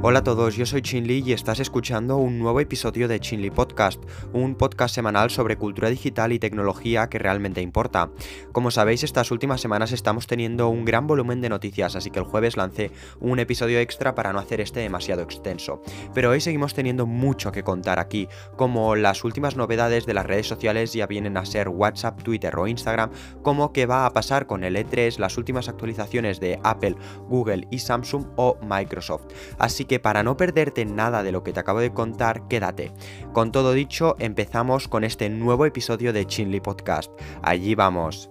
Hola 0.00 0.20
a 0.20 0.22
todos, 0.22 0.54
yo 0.54 0.64
soy 0.64 0.80
Chinli 0.80 1.24
y 1.26 1.32
estás 1.32 1.58
escuchando 1.58 2.18
un 2.18 2.38
nuevo 2.38 2.60
episodio 2.60 3.08
de 3.08 3.18
Chinli 3.18 3.50
Podcast, 3.50 4.00
un 4.32 4.54
podcast 4.54 4.94
semanal 4.94 5.28
sobre 5.28 5.56
cultura 5.56 5.90
digital 5.90 6.32
y 6.32 6.38
tecnología 6.38 7.08
que 7.08 7.18
realmente 7.18 7.62
importa. 7.62 8.08
Como 8.52 8.70
sabéis, 8.70 9.02
estas 9.02 9.32
últimas 9.32 9.60
semanas 9.60 9.90
estamos 9.90 10.28
teniendo 10.28 10.68
un 10.68 10.84
gran 10.84 11.08
volumen 11.08 11.40
de 11.40 11.48
noticias, 11.48 11.96
así 11.96 12.12
que 12.12 12.20
el 12.20 12.26
jueves 12.26 12.56
lancé 12.56 12.92
un 13.18 13.40
episodio 13.40 13.80
extra 13.80 14.14
para 14.14 14.32
no 14.32 14.38
hacer 14.38 14.60
este 14.60 14.78
demasiado 14.78 15.22
extenso. 15.22 15.82
Pero 16.14 16.30
hoy 16.30 16.40
seguimos 16.40 16.74
teniendo 16.74 17.04
mucho 17.04 17.50
que 17.50 17.64
contar 17.64 17.98
aquí, 17.98 18.28
como 18.56 18.94
las 18.94 19.24
últimas 19.24 19.56
novedades 19.56 20.06
de 20.06 20.14
las 20.14 20.26
redes 20.26 20.46
sociales 20.46 20.92
ya 20.92 21.08
vienen 21.08 21.36
a 21.36 21.44
ser 21.44 21.68
WhatsApp, 21.68 22.22
Twitter 22.22 22.56
o 22.56 22.68
Instagram, 22.68 23.10
como 23.42 23.72
qué 23.72 23.86
va 23.86 24.06
a 24.06 24.12
pasar 24.12 24.46
con 24.46 24.62
el 24.62 24.76
E3, 24.76 25.18
las 25.18 25.36
últimas 25.38 25.68
actualizaciones 25.68 26.38
de 26.38 26.60
Apple, 26.62 26.94
Google 27.28 27.66
y 27.72 27.80
Samsung 27.80 28.26
o 28.36 28.56
Microsoft. 28.62 29.26
Así 29.58 29.87
que 29.88 29.98
para 29.98 30.22
no 30.22 30.36
perderte 30.36 30.84
nada 30.84 31.22
de 31.24 31.32
lo 31.32 31.42
que 31.42 31.52
te 31.52 31.60
acabo 31.60 31.80
de 31.80 31.92
contar, 31.92 32.46
quédate. 32.46 32.92
Con 33.32 33.50
todo 33.50 33.72
dicho, 33.72 34.14
empezamos 34.20 34.86
con 34.86 35.02
este 35.02 35.28
nuevo 35.28 35.66
episodio 35.66 36.12
de 36.12 36.26
Chinley 36.26 36.60
Podcast. 36.60 37.10
Allí 37.42 37.74
vamos. 37.74 38.30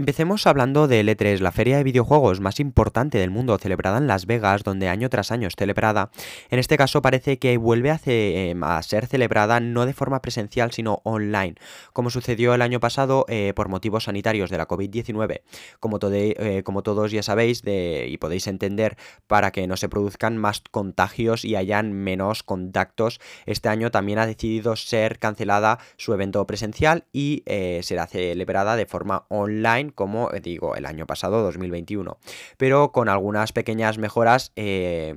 Empecemos 0.00 0.46
hablando 0.46 0.88
de 0.88 1.04
L3, 1.04 1.40
la 1.40 1.52
feria 1.52 1.76
de 1.76 1.84
videojuegos 1.84 2.40
más 2.40 2.58
importante 2.58 3.18
del 3.18 3.30
mundo, 3.30 3.58
celebrada 3.58 3.98
en 3.98 4.06
Las 4.06 4.24
Vegas, 4.24 4.64
donde 4.64 4.88
año 4.88 5.10
tras 5.10 5.30
año 5.30 5.46
es 5.46 5.56
celebrada. 5.58 6.10
En 6.48 6.58
este 6.58 6.78
caso 6.78 7.02
parece 7.02 7.38
que 7.38 7.58
vuelve 7.58 7.90
a, 7.90 8.00
em, 8.06 8.62
ser 8.80 9.06
celebrada 9.06 9.60
no 9.60 9.84
de 9.84 9.92
forma 9.92 10.22
presencial, 10.22 10.72
sino 10.72 11.02
online, 11.04 11.56
como 11.92 12.08
sucedió 12.08 12.54
el 12.54 12.62
año 12.62 12.80
pasado 12.80 13.26
eh, 13.28 13.52
por 13.54 13.68
motivos 13.68 14.04
sanitarios 14.04 14.48
de 14.48 14.56
la 14.56 14.66
COVID-19. 14.66 15.42
Como, 15.80 15.98
eh, 16.02 16.62
como, 16.64 16.82
todos 16.82 17.12
ya 17.12 17.22
sabéis 17.22 17.62
y 17.66 18.16
podéis 18.16 18.46
entender, 18.46 18.96
para 19.26 19.50
que 19.50 19.66
no 19.66 19.76
se 19.76 19.90
produzcan 19.90 20.38
más 20.38 20.62
contagios 20.70 21.44
y 21.44 21.56
hayan 21.56 21.92
menos 21.92 22.42
contactos, 22.42 23.20
este 23.44 23.68
año 23.68 23.90
también 23.90 24.18
ha 24.18 24.24
decidido 24.24 24.76
ser 24.76 25.18
cancelada 25.18 25.78
su 25.98 26.14
evento 26.14 26.46
presencial 26.46 27.04
y 27.12 27.42
eh, 27.44 27.80
será 27.82 28.06
celebrada 28.06 28.76
de 28.76 28.86
forma 28.86 29.26
online 29.28 29.89
como 29.94 30.32
eh, 30.32 30.40
digo 30.40 30.76
el 30.76 30.86
año 30.86 31.06
pasado 31.06 31.42
2021 31.42 32.18
pero 32.56 32.92
con 32.92 33.08
algunas 33.08 33.52
pequeñas 33.52 33.98
mejoras 33.98 34.52
eh, 34.56 35.14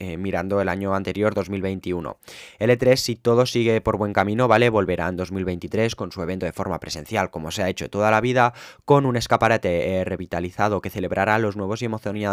eh, 0.00 0.16
mirando 0.16 0.60
el 0.60 0.68
año 0.68 0.94
anterior 0.94 1.34
2021. 1.34 2.16
El 2.58 2.70
E3, 2.70 2.96
si 2.96 3.16
todo 3.16 3.44
sigue 3.44 3.80
por 3.80 3.98
buen 3.98 4.12
camino, 4.12 4.48
¿vale? 4.48 4.70
Volverá 4.70 5.08
en 5.08 5.16
2023 5.16 5.94
con 5.94 6.10
su 6.10 6.22
evento 6.22 6.46
de 6.46 6.52
forma 6.52 6.80
presencial, 6.80 7.30
como 7.30 7.50
se 7.50 7.62
ha 7.62 7.68
hecho 7.68 7.90
toda 7.90 8.10
la 8.10 8.20
vida, 8.20 8.54
con 8.84 9.04
un 9.04 9.16
escaparate 9.16 10.00
eh, 10.00 10.04
revitalizado 10.04 10.80
que 10.80 10.90
celebrará 10.90 11.38
los 11.38 11.56
nuevos 11.56 11.82
y 11.82 11.88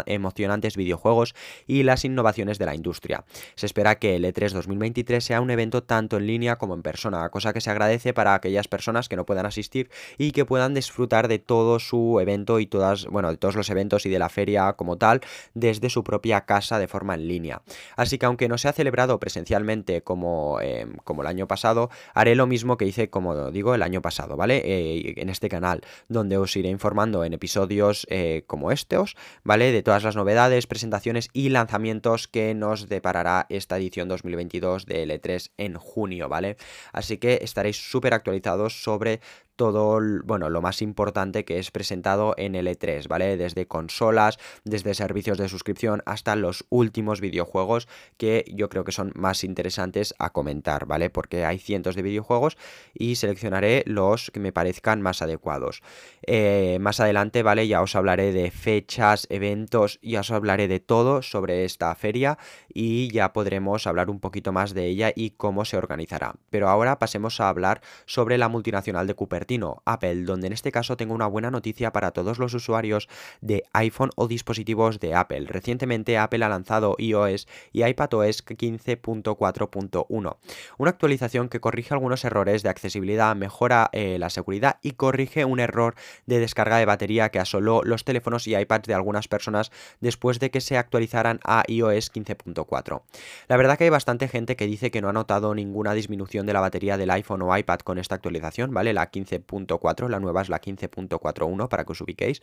emocionantes 0.06 0.78
videojuegos 0.78 1.36
y 1.68 1.84
las 1.84 2.06
innovaciones 2.06 2.58
de 2.58 2.66
la 2.66 2.74
industria. 2.74 3.26
Se 3.56 3.66
espera 3.66 4.00
que 4.00 4.16
el 4.16 4.24
E3 4.24 4.52
2023 4.52 5.24
sea 5.24 5.42
un 5.42 5.52
evento 5.52 5.84
tanto 5.84 6.18
en 6.18 6.28
línea 6.28 6.56
como 6.56 6.74
en 6.74 6.82
persona, 6.82 7.28
cosa 7.30 7.54
que 7.54 7.62
se 7.62 7.70
agradece 7.70 8.14
para 8.14 8.34
aquellas 8.34 8.68
personas 8.68 9.10
que 9.10 9.16
no 9.16 9.26
puedan 9.26 9.46
asistir 9.46 9.90
y 10.18 10.32
que 10.32 10.46
puedan 10.46 10.74
disfrutar 10.74 11.28
de 11.28 11.40
todo 11.40 11.80
su 11.80 12.20
evento 12.22 12.60
y 12.60 12.68
todas, 12.68 13.06
bueno, 13.08 13.30
de 13.30 13.38
todos 13.38 13.56
los 13.56 13.70
eventos 13.70 14.06
y 14.06 14.10
de 14.10 14.20
la 14.20 14.30
feria 14.30 14.74
como 14.74 14.98
tal 14.98 15.22
desde 15.54 15.90
su 15.90 16.04
propia 16.04 16.46
casa 16.46 16.80
de 16.80 16.88
forma 16.88 17.16
en 17.16 17.28
línea. 17.28 17.57
Así 17.96 18.18
que 18.18 18.26
aunque 18.26 18.48
no 18.48 18.58
se 18.58 18.68
ha 18.68 18.74
celebrado 18.74 19.20
presencialmente 19.20 20.02
como, 20.02 20.60
em, 20.62 20.96
como 21.04 21.22
el 21.22 21.28
año 21.28 21.48
pasado, 21.48 21.90
haré 22.14 22.36
lo 22.36 22.48
mismo 22.48 22.78
que 22.78 22.86
hice, 22.86 23.10
como 23.10 23.52
digo, 23.52 23.76
el 23.76 23.84
año 23.84 24.02
pasado, 24.02 24.36
¿vale? 24.38 24.62
Eh, 24.64 25.14
en 25.18 25.30
este 25.30 25.50
canal, 25.50 25.82
donde 26.08 26.38
os 26.38 26.56
iré 26.56 26.70
informando 26.70 27.24
en 27.24 27.34
episodios 27.34 28.06
eh, 28.10 28.44
como 28.48 28.72
estos, 28.72 29.16
¿vale? 29.44 29.72
De 29.72 29.84
todas 29.84 30.04
las 30.04 30.16
novedades, 30.16 30.68
presentaciones 30.68 31.30
y 31.34 31.50
lanzamientos 31.50 32.28
que 32.28 32.54
nos 32.54 32.90
deparará 32.90 33.46
esta 33.50 33.78
edición 33.78 34.08
2022 34.08 34.86
de 34.86 35.04
L3 35.08 35.52
en 35.58 35.76
junio, 35.76 36.30
¿vale? 36.30 36.58
Así 36.92 37.18
que 37.18 37.40
estaréis 37.42 37.78
súper 37.78 38.14
actualizados 38.14 38.84
sobre 38.84 39.22
todo, 39.58 40.00
bueno, 40.24 40.50
lo 40.50 40.62
más 40.62 40.82
importante 40.82 41.44
que 41.44 41.60
es 41.60 41.72
presentado 41.72 42.36
en 42.38 42.56
el 42.56 42.68
E3, 42.68 43.08
¿vale? 43.08 43.36
Desde 43.36 43.68
consolas, 43.68 44.38
desde 44.64 44.94
servicios 44.94 45.38
de 45.38 45.50
suscripción 45.50 46.04
hasta 46.06 46.36
los 46.36 46.66
últimos 46.70 47.20
videojuegos 47.20 47.90
que 48.18 48.46
yo 48.54 48.70
creo 48.70 48.86
que 48.86 48.92
son 48.92 49.12
más 49.16 49.44
interesantes 49.44 50.16
a 50.20 50.30
comentar, 50.30 50.86
¿vale? 50.86 51.10
Porque 51.10 51.44
hay 51.44 51.58
cientos 51.58 51.96
de 51.96 52.04
videojuegos 52.04 52.58
y 52.94 53.16
seleccionaré 53.16 53.84
los 53.86 54.32
que 54.32 54.40
me 54.40 54.54
parezcan 54.54 55.02
más 55.02 55.22
adecuados. 55.22 55.82
Eh, 56.22 56.78
más 56.80 57.00
adelante, 57.00 57.44
¿vale? 57.44 57.68
Ya 57.68 57.82
os 57.82 57.96
hablaré 57.96 58.32
de 58.32 58.52
fechas, 58.52 59.26
eventos, 59.30 60.00
ya 60.04 60.20
os 60.20 60.32
hablaré 60.32 60.68
de 60.68 60.80
todo 60.80 61.24
sobre 61.24 61.66
esta 61.66 61.94
feria 61.96 62.38
y 62.72 63.10
ya 63.10 63.34
podremos 63.34 63.88
hablar 63.88 64.12
un 64.12 64.20
poquito 64.20 64.52
más 64.52 64.76
de 64.76 64.86
ella 64.86 65.12
y 65.16 65.32
cómo 65.32 65.66
se 65.66 65.78
organizará. 65.78 66.36
Pero 66.52 66.70
ahora 66.70 67.00
pasemos 67.00 67.42
a 67.42 67.50
hablar 67.50 67.82
sobre 68.06 68.38
la 68.38 68.50
multinacional 68.50 69.08
de 69.08 69.16
Cooper 69.16 69.47
Apple, 69.86 70.24
donde 70.24 70.48
en 70.48 70.54
este 70.54 70.72
caso 70.72 70.98
tengo 70.98 71.14
una 71.14 71.28
buena 71.28 71.52
noticia 71.52 71.94
para 71.94 72.12
todos 72.12 72.38
los 72.40 72.54
usuarios 72.54 73.08
de 73.42 73.64
iPhone 73.74 74.10
o 74.16 74.28
dispositivos 74.28 75.00
de 75.00 75.16
Apple. 75.16 75.46
Recientemente 75.48 76.18
Apple 76.18 76.44
ha 76.44 76.50
lanzado 76.50 76.96
iOS 76.98 77.48
y 77.72 77.84
iPadOS 77.84 78.46
15.4.1, 78.46 80.38
una 80.78 80.90
actualización 80.90 81.50
que 81.50 81.60
corrige 81.60 81.94
algunos 81.94 82.26
errores 82.26 82.64
de 82.64 82.70
accesibilidad, 82.70 83.36
mejora 83.36 83.90
eh, 83.94 84.18
la 84.20 84.30
seguridad 84.30 84.80
y 84.82 84.92
corrige 84.92 85.46
un 85.46 85.60
error 85.60 85.96
de 86.26 86.40
descarga 86.40 86.78
de 86.78 86.86
batería 86.86 87.30
que 87.30 87.40
asoló 87.40 87.82
los 87.84 88.04
teléfonos 88.04 88.48
y 88.48 88.56
iPads 88.56 88.88
de 88.88 88.94
algunas 88.94 89.28
personas 89.28 89.72
después 90.02 90.40
de 90.40 90.52
que 90.52 90.62
se 90.62 90.78
actualizaran 90.78 91.40
a 91.44 91.64
iOS 91.68 92.12
15.4. 92.12 93.02
La 93.48 93.58
verdad 93.58 93.78
que 93.78 93.86
hay 93.86 93.90
bastante 93.90 94.28
gente 94.28 94.56
que 94.56 94.68
dice 94.68 94.92
que 94.92 95.02
no 95.02 95.10
ha 95.10 95.14
notado 95.14 95.56
ninguna 95.56 95.94
disminución 95.94 96.46
de 96.46 96.54
la 96.54 96.60
batería 96.60 96.98
del 96.98 97.12
iPhone 97.12 97.42
o 97.42 97.58
iPad 97.58 97.80
con 97.80 97.98
esta 97.98 98.16
actualización, 98.16 98.74
¿vale? 98.74 98.94
La 98.94 99.10
15 99.10 99.37
15.4, 99.46 100.10
la 100.10 100.20
nueva 100.20 100.42
es 100.42 100.50
la 100.50 100.62
15.41 100.62 101.68
para 101.68 101.86
que 101.86 101.92
os 101.92 102.02
ubiquéis. 102.02 102.42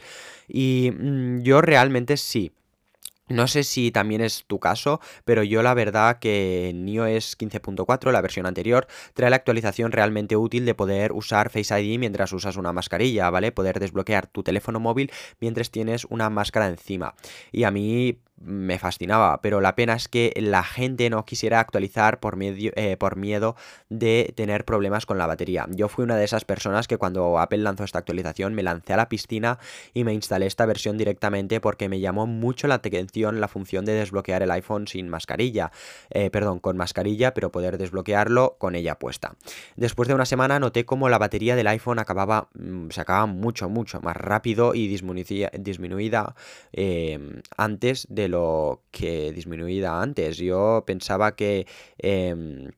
Y 0.48 0.92
mm, 0.92 1.42
yo 1.42 1.60
realmente 1.60 2.16
sí. 2.16 2.52
No 3.28 3.48
sé 3.48 3.64
si 3.64 3.90
también 3.90 4.20
es 4.20 4.44
tu 4.46 4.60
caso, 4.60 5.00
pero 5.24 5.42
yo 5.42 5.62
la 5.62 5.72
verdad 5.72 6.18
que 6.18 6.68
en 6.68 6.86
iOS 6.86 7.38
15.4, 7.38 8.12
la 8.12 8.20
versión 8.20 8.44
anterior, 8.44 8.86
trae 9.14 9.30
la 9.30 9.36
actualización 9.36 9.92
realmente 9.92 10.36
útil 10.36 10.66
de 10.66 10.74
poder 10.74 11.10
usar 11.12 11.48
Face 11.48 11.80
ID 11.80 11.98
mientras 11.98 12.34
usas 12.34 12.58
una 12.58 12.74
mascarilla, 12.74 13.30
¿vale? 13.30 13.50
Poder 13.50 13.80
desbloquear 13.80 14.26
tu 14.26 14.42
teléfono 14.42 14.78
móvil 14.78 15.10
mientras 15.40 15.70
tienes 15.70 16.04
una 16.10 16.28
máscara 16.28 16.68
encima. 16.68 17.14
Y 17.50 17.64
a 17.64 17.70
mí 17.70 18.18
me 18.44 18.78
fascinaba, 18.78 19.40
pero 19.40 19.60
la 19.60 19.74
pena 19.74 19.94
es 19.94 20.08
que 20.08 20.32
la 20.36 20.62
gente 20.62 21.10
no 21.10 21.24
quisiera 21.24 21.60
actualizar 21.60 22.20
por, 22.20 22.36
medio, 22.36 22.72
eh, 22.76 22.96
por 22.96 23.16
miedo 23.16 23.56
de 23.88 24.32
tener 24.36 24.64
problemas 24.64 25.06
con 25.06 25.18
la 25.18 25.26
batería. 25.26 25.66
Yo 25.70 25.88
fui 25.88 26.04
una 26.04 26.16
de 26.16 26.24
esas 26.24 26.44
personas 26.44 26.88
que 26.88 26.98
cuando 26.98 27.38
Apple 27.38 27.58
lanzó 27.58 27.84
esta 27.84 27.98
actualización 27.98 28.54
me 28.54 28.62
lancé 28.62 28.92
a 28.92 28.96
la 28.96 29.08
piscina 29.08 29.58
y 29.92 30.04
me 30.04 30.12
instalé 30.12 30.46
esta 30.46 30.66
versión 30.66 30.96
directamente 30.98 31.60
porque 31.60 31.88
me 31.88 32.00
llamó 32.00 32.26
mucho 32.26 32.66
la 32.66 32.74
atención 32.76 33.40
la 33.40 33.48
función 33.48 33.84
de 33.84 33.94
desbloquear 33.94 34.42
el 34.42 34.50
iPhone 34.50 34.86
sin 34.86 35.08
mascarilla, 35.08 35.72
eh, 36.10 36.30
perdón, 36.30 36.60
con 36.60 36.76
mascarilla, 36.76 37.34
pero 37.34 37.50
poder 37.50 37.78
desbloquearlo 37.78 38.56
con 38.58 38.74
ella 38.74 38.98
puesta. 38.98 39.34
Después 39.76 40.08
de 40.08 40.14
una 40.14 40.26
semana 40.26 40.58
noté 40.58 40.84
como 40.84 41.08
la 41.08 41.18
batería 41.18 41.56
del 41.56 41.66
iPhone 41.66 41.98
acababa, 41.98 42.48
mm, 42.54 42.90
se 42.90 43.00
acababa 43.00 43.26
mucho, 43.26 43.68
mucho 43.68 44.00
más 44.00 44.16
rápido 44.16 44.74
y 44.74 44.88
disminuida 44.88 46.34
eh, 46.72 47.40
antes 47.56 48.06
de 48.10 48.28
lo 48.34 48.82
que 48.90 49.32
disminuida 49.32 50.00
antes. 50.02 50.36
Yo 50.38 50.84
pensaba 50.86 51.36
que... 51.36 51.66
Em, 51.98 52.70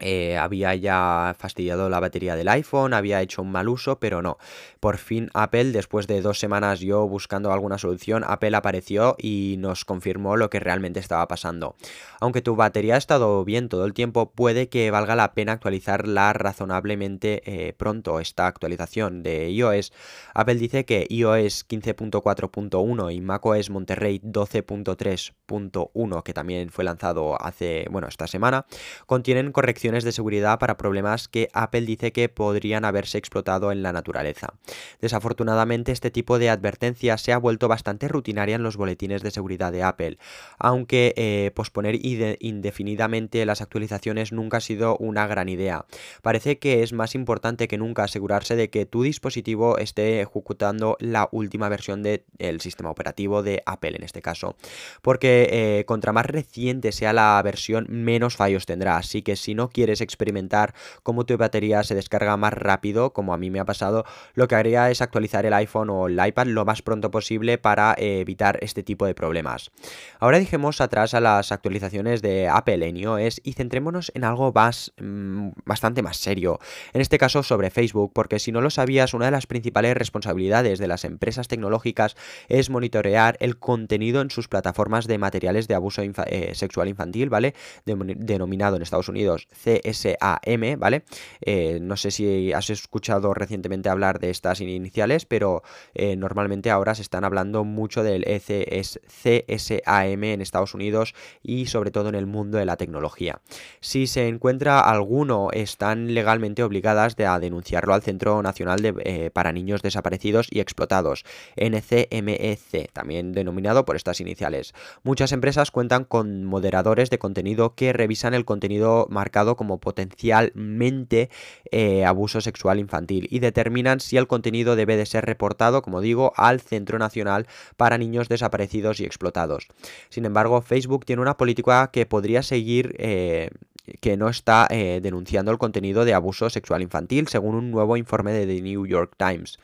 eh, 0.00 0.36
había 0.36 0.74
ya 0.74 1.34
fastidiado 1.38 1.88
la 1.88 2.00
batería 2.00 2.36
del 2.36 2.48
iPhone, 2.48 2.94
había 2.94 3.22
hecho 3.22 3.42
un 3.42 3.52
mal 3.52 3.68
uso, 3.68 4.00
pero 4.00 4.22
no. 4.22 4.38
Por 4.80 4.98
fin 4.98 5.30
Apple, 5.34 5.72
después 5.72 6.06
de 6.06 6.22
dos 6.22 6.38
semanas 6.38 6.80
yo 6.80 7.06
buscando 7.06 7.52
alguna 7.52 7.78
solución, 7.78 8.24
Apple 8.26 8.56
apareció 8.56 9.16
y 9.18 9.56
nos 9.58 9.84
confirmó 9.84 10.36
lo 10.36 10.50
que 10.50 10.60
realmente 10.60 11.00
estaba 11.00 11.26
pasando. 11.28 11.76
Aunque 12.20 12.42
tu 12.42 12.56
batería 12.56 12.94
ha 12.94 12.98
estado 12.98 13.44
bien 13.44 13.68
todo 13.68 13.84
el 13.84 13.92
tiempo, 13.92 14.32
puede 14.32 14.68
que 14.68 14.90
valga 14.90 15.16
la 15.16 15.34
pena 15.34 15.52
actualizarla 15.52 16.32
razonablemente 16.32 17.42
eh, 17.44 17.72
pronto, 17.74 18.20
esta 18.20 18.46
actualización 18.46 19.22
de 19.22 19.50
iOS. 19.50 19.92
Apple 20.34 20.56
dice 20.56 20.84
que 20.84 21.06
iOS 21.08 21.66
15.4.1 21.68 23.14
y 23.14 23.20
macOS 23.20 23.70
Monterrey 23.70 24.20
12.3.1, 24.20 26.22
que 26.22 26.32
también 26.32 26.70
fue 26.70 26.84
lanzado 26.84 27.40
hace, 27.40 27.86
bueno, 27.90 28.08
esta 28.08 28.26
semana, 28.26 28.66
contienen 29.06 29.52
correcciones 29.52 29.89
de 29.90 30.12
seguridad 30.12 30.58
para 30.58 30.76
problemas 30.76 31.28
que 31.28 31.48
Apple 31.52 31.82
dice 31.82 32.12
que 32.12 32.28
podrían 32.28 32.84
haberse 32.84 33.18
explotado 33.18 33.72
en 33.72 33.82
la 33.82 33.92
naturaleza. 33.92 34.54
Desafortunadamente, 35.00 35.92
este 35.92 36.10
tipo 36.10 36.38
de 36.38 36.48
advertencia 36.48 37.18
se 37.18 37.32
ha 37.32 37.38
vuelto 37.38 37.66
bastante 37.68 38.08
rutinaria 38.08 38.54
en 38.54 38.62
los 38.62 38.76
boletines 38.76 39.22
de 39.22 39.30
seguridad 39.30 39.72
de 39.72 39.82
Apple, 39.82 40.18
aunque 40.58 41.12
eh, 41.16 41.50
posponer 41.54 41.98
indefinidamente 42.04 43.44
las 43.44 43.60
actualizaciones 43.60 44.32
nunca 44.32 44.58
ha 44.58 44.60
sido 44.60 44.96
una 44.98 45.26
gran 45.26 45.48
idea. 45.48 45.86
Parece 46.22 46.58
que 46.58 46.82
es 46.82 46.92
más 46.92 47.14
importante 47.14 47.68
que 47.68 47.78
nunca 47.78 48.04
asegurarse 48.04 48.54
de 48.56 48.70
que 48.70 48.86
tu 48.86 49.02
dispositivo 49.02 49.78
esté 49.78 50.20
ejecutando 50.20 50.96
la 51.00 51.28
última 51.32 51.68
versión 51.68 52.02
del 52.02 52.60
sistema 52.60 52.90
operativo 52.90 53.42
de 53.42 53.62
Apple 53.66 53.96
en 53.96 54.04
este 54.04 54.22
caso, 54.22 54.56
porque 55.02 55.48
eh, 55.50 55.84
contra 55.86 56.12
más 56.12 56.26
reciente 56.26 56.92
sea 56.92 57.12
la 57.12 57.40
versión, 57.42 57.86
menos 57.88 58.36
fallos 58.36 58.66
tendrá. 58.66 58.96
Así 58.96 59.22
que 59.22 59.36
si 59.36 59.54
no 59.54 59.68
quieres 59.68 59.79
experimentar 59.88 60.74
cómo 61.02 61.24
tu 61.24 61.36
batería 61.38 61.82
se 61.82 61.94
descarga 61.94 62.36
más 62.36 62.52
rápido, 62.52 63.12
como 63.12 63.32
a 63.32 63.38
mí 63.38 63.50
me 63.50 63.60
ha 63.60 63.64
pasado, 63.64 64.04
lo 64.34 64.46
que 64.46 64.56
haría 64.56 64.90
es 64.90 65.00
actualizar 65.00 65.46
el 65.46 65.54
iPhone 65.54 65.88
o 65.88 66.08
el 66.08 66.20
iPad 66.24 66.46
lo 66.48 66.64
más 66.66 66.82
pronto 66.82 67.10
posible 67.10 67.56
para 67.56 67.94
eh, 67.96 68.20
evitar 68.20 68.58
este 68.60 68.82
tipo 68.82 69.06
de 69.06 69.14
problemas. 69.14 69.70
Ahora 70.18 70.38
dejemos 70.38 70.80
atrás 70.80 71.14
a 71.14 71.20
las 71.20 71.52
actualizaciones 71.52 72.20
de 72.20 72.48
Apple 72.48 72.86
en 72.86 72.96
iOS 72.96 73.40
y 73.42 73.54
centrémonos 73.54 74.12
en 74.14 74.24
algo 74.24 74.52
más, 74.52 74.92
mm, 75.00 75.50
bastante 75.64 76.02
más 76.02 76.18
serio. 76.18 76.58
En 76.92 77.00
este 77.00 77.18
caso 77.18 77.42
sobre 77.42 77.70
Facebook, 77.70 78.12
porque 78.12 78.38
si 78.38 78.52
no 78.52 78.60
lo 78.60 78.70
sabías, 78.70 79.14
una 79.14 79.26
de 79.26 79.30
las 79.30 79.46
principales 79.46 79.96
responsabilidades 79.96 80.78
de 80.78 80.88
las 80.88 81.04
empresas 81.04 81.48
tecnológicas 81.48 82.16
es 82.48 82.68
monitorear 82.68 83.36
el 83.40 83.58
contenido 83.58 84.20
en 84.20 84.30
sus 84.30 84.48
plataformas 84.48 85.06
de 85.06 85.18
materiales 85.18 85.68
de 85.68 85.74
abuso 85.74 86.02
eh, 86.02 86.52
sexual 86.54 86.88
infantil, 86.88 87.30
¿vale? 87.30 87.54
denominado 87.84 88.76
en 88.76 88.82
Estados 88.82 89.08
Unidos 89.08 89.48
CSAM, 89.78 90.78
¿vale? 90.78 91.04
Eh, 91.40 91.78
no 91.80 91.96
sé 91.96 92.10
si 92.10 92.52
has 92.52 92.70
escuchado 92.70 93.34
recientemente 93.34 93.88
hablar 93.88 94.18
de 94.18 94.30
estas 94.30 94.60
iniciales, 94.60 95.26
pero 95.26 95.62
eh, 95.94 96.16
normalmente 96.16 96.70
ahora 96.70 96.94
se 96.94 97.02
están 97.02 97.24
hablando 97.24 97.64
mucho 97.64 98.02
del 98.02 98.24
CSAM 98.24 100.24
en 100.24 100.40
Estados 100.40 100.74
Unidos 100.74 101.14
y 101.42 101.66
sobre 101.66 101.90
todo 101.90 102.08
en 102.08 102.14
el 102.14 102.26
mundo 102.26 102.58
de 102.58 102.64
la 102.64 102.76
tecnología. 102.76 103.40
Si 103.80 104.06
se 104.06 104.28
encuentra 104.28 104.80
alguno, 104.80 105.50
están 105.52 106.14
legalmente 106.14 106.62
obligadas 106.62 107.16
a 107.20 107.38
denunciarlo 107.38 107.94
al 107.94 108.02
Centro 108.02 108.42
Nacional 108.42 108.80
de, 108.80 109.30
para 109.32 109.52
Niños 109.52 109.82
Desaparecidos 109.82 110.48
y 110.50 110.60
Explotados, 110.60 111.24
NCMEC, 111.56 112.92
también 112.92 113.32
denominado 113.32 113.84
por 113.84 113.96
estas 113.96 114.20
iniciales. 114.20 114.74
Muchas 115.02 115.32
empresas 115.32 115.70
cuentan 115.70 116.04
con 116.04 116.44
moderadores 116.44 117.10
de 117.10 117.18
contenido 117.18 117.74
que 117.74 117.92
revisan 117.92 118.34
el 118.34 118.44
contenido 118.44 119.06
marcado 119.10 119.56
como 119.60 119.76
potencialmente 119.76 121.28
eh, 121.70 122.06
abuso 122.06 122.40
sexual 122.40 122.78
infantil 122.78 123.28
y 123.30 123.40
determinan 123.40 124.00
si 124.00 124.16
el 124.16 124.26
contenido 124.26 124.74
debe 124.74 124.96
de 124.96 125.04
ser 125.04 125.26
reportado, 125.26 125.82
como 125.82 126.00
digo, 126.00 126.32
al 126.36 126.62
Centro 126.62 126.98
Nacional 126.98 127.46
para 127.76 127.98
Niños 127.98 128.30
Desaparecidos 128.30 129.00
y 129.00 129.04
Explotados. 129.04 129.68
Sin 130.08 130.24
embargo, 130.24 130.62
Facebook 130.62 131.04
tiene 131.04 131.20
una 131.20 131.36
política 131.36 131.90
que 131.92 132.06
podría 132.06 132.42
seguir 132.42 132.96
eh, 132.96 133.50
que 134.00 134.16
no 134.16 134.28
está 134.28 134.66
eh, 134.70 135.00
denunciando 135.02 135.50
el 135.50 135.58
contenido 135.58 136.04
de 136.04 136.14
abuso 136.14 136.50
sexual 136.50 136.82
infantil, 136.82 137.28
según 137.28 137.54
un 137.54 137.70
nuevo 137.70 137.96
informe 137.96 138.32
de 138.32 138.46
The 138.46 138.62
New 138.62 138.86
York 138.86 139.14
Times. 139.16 139.58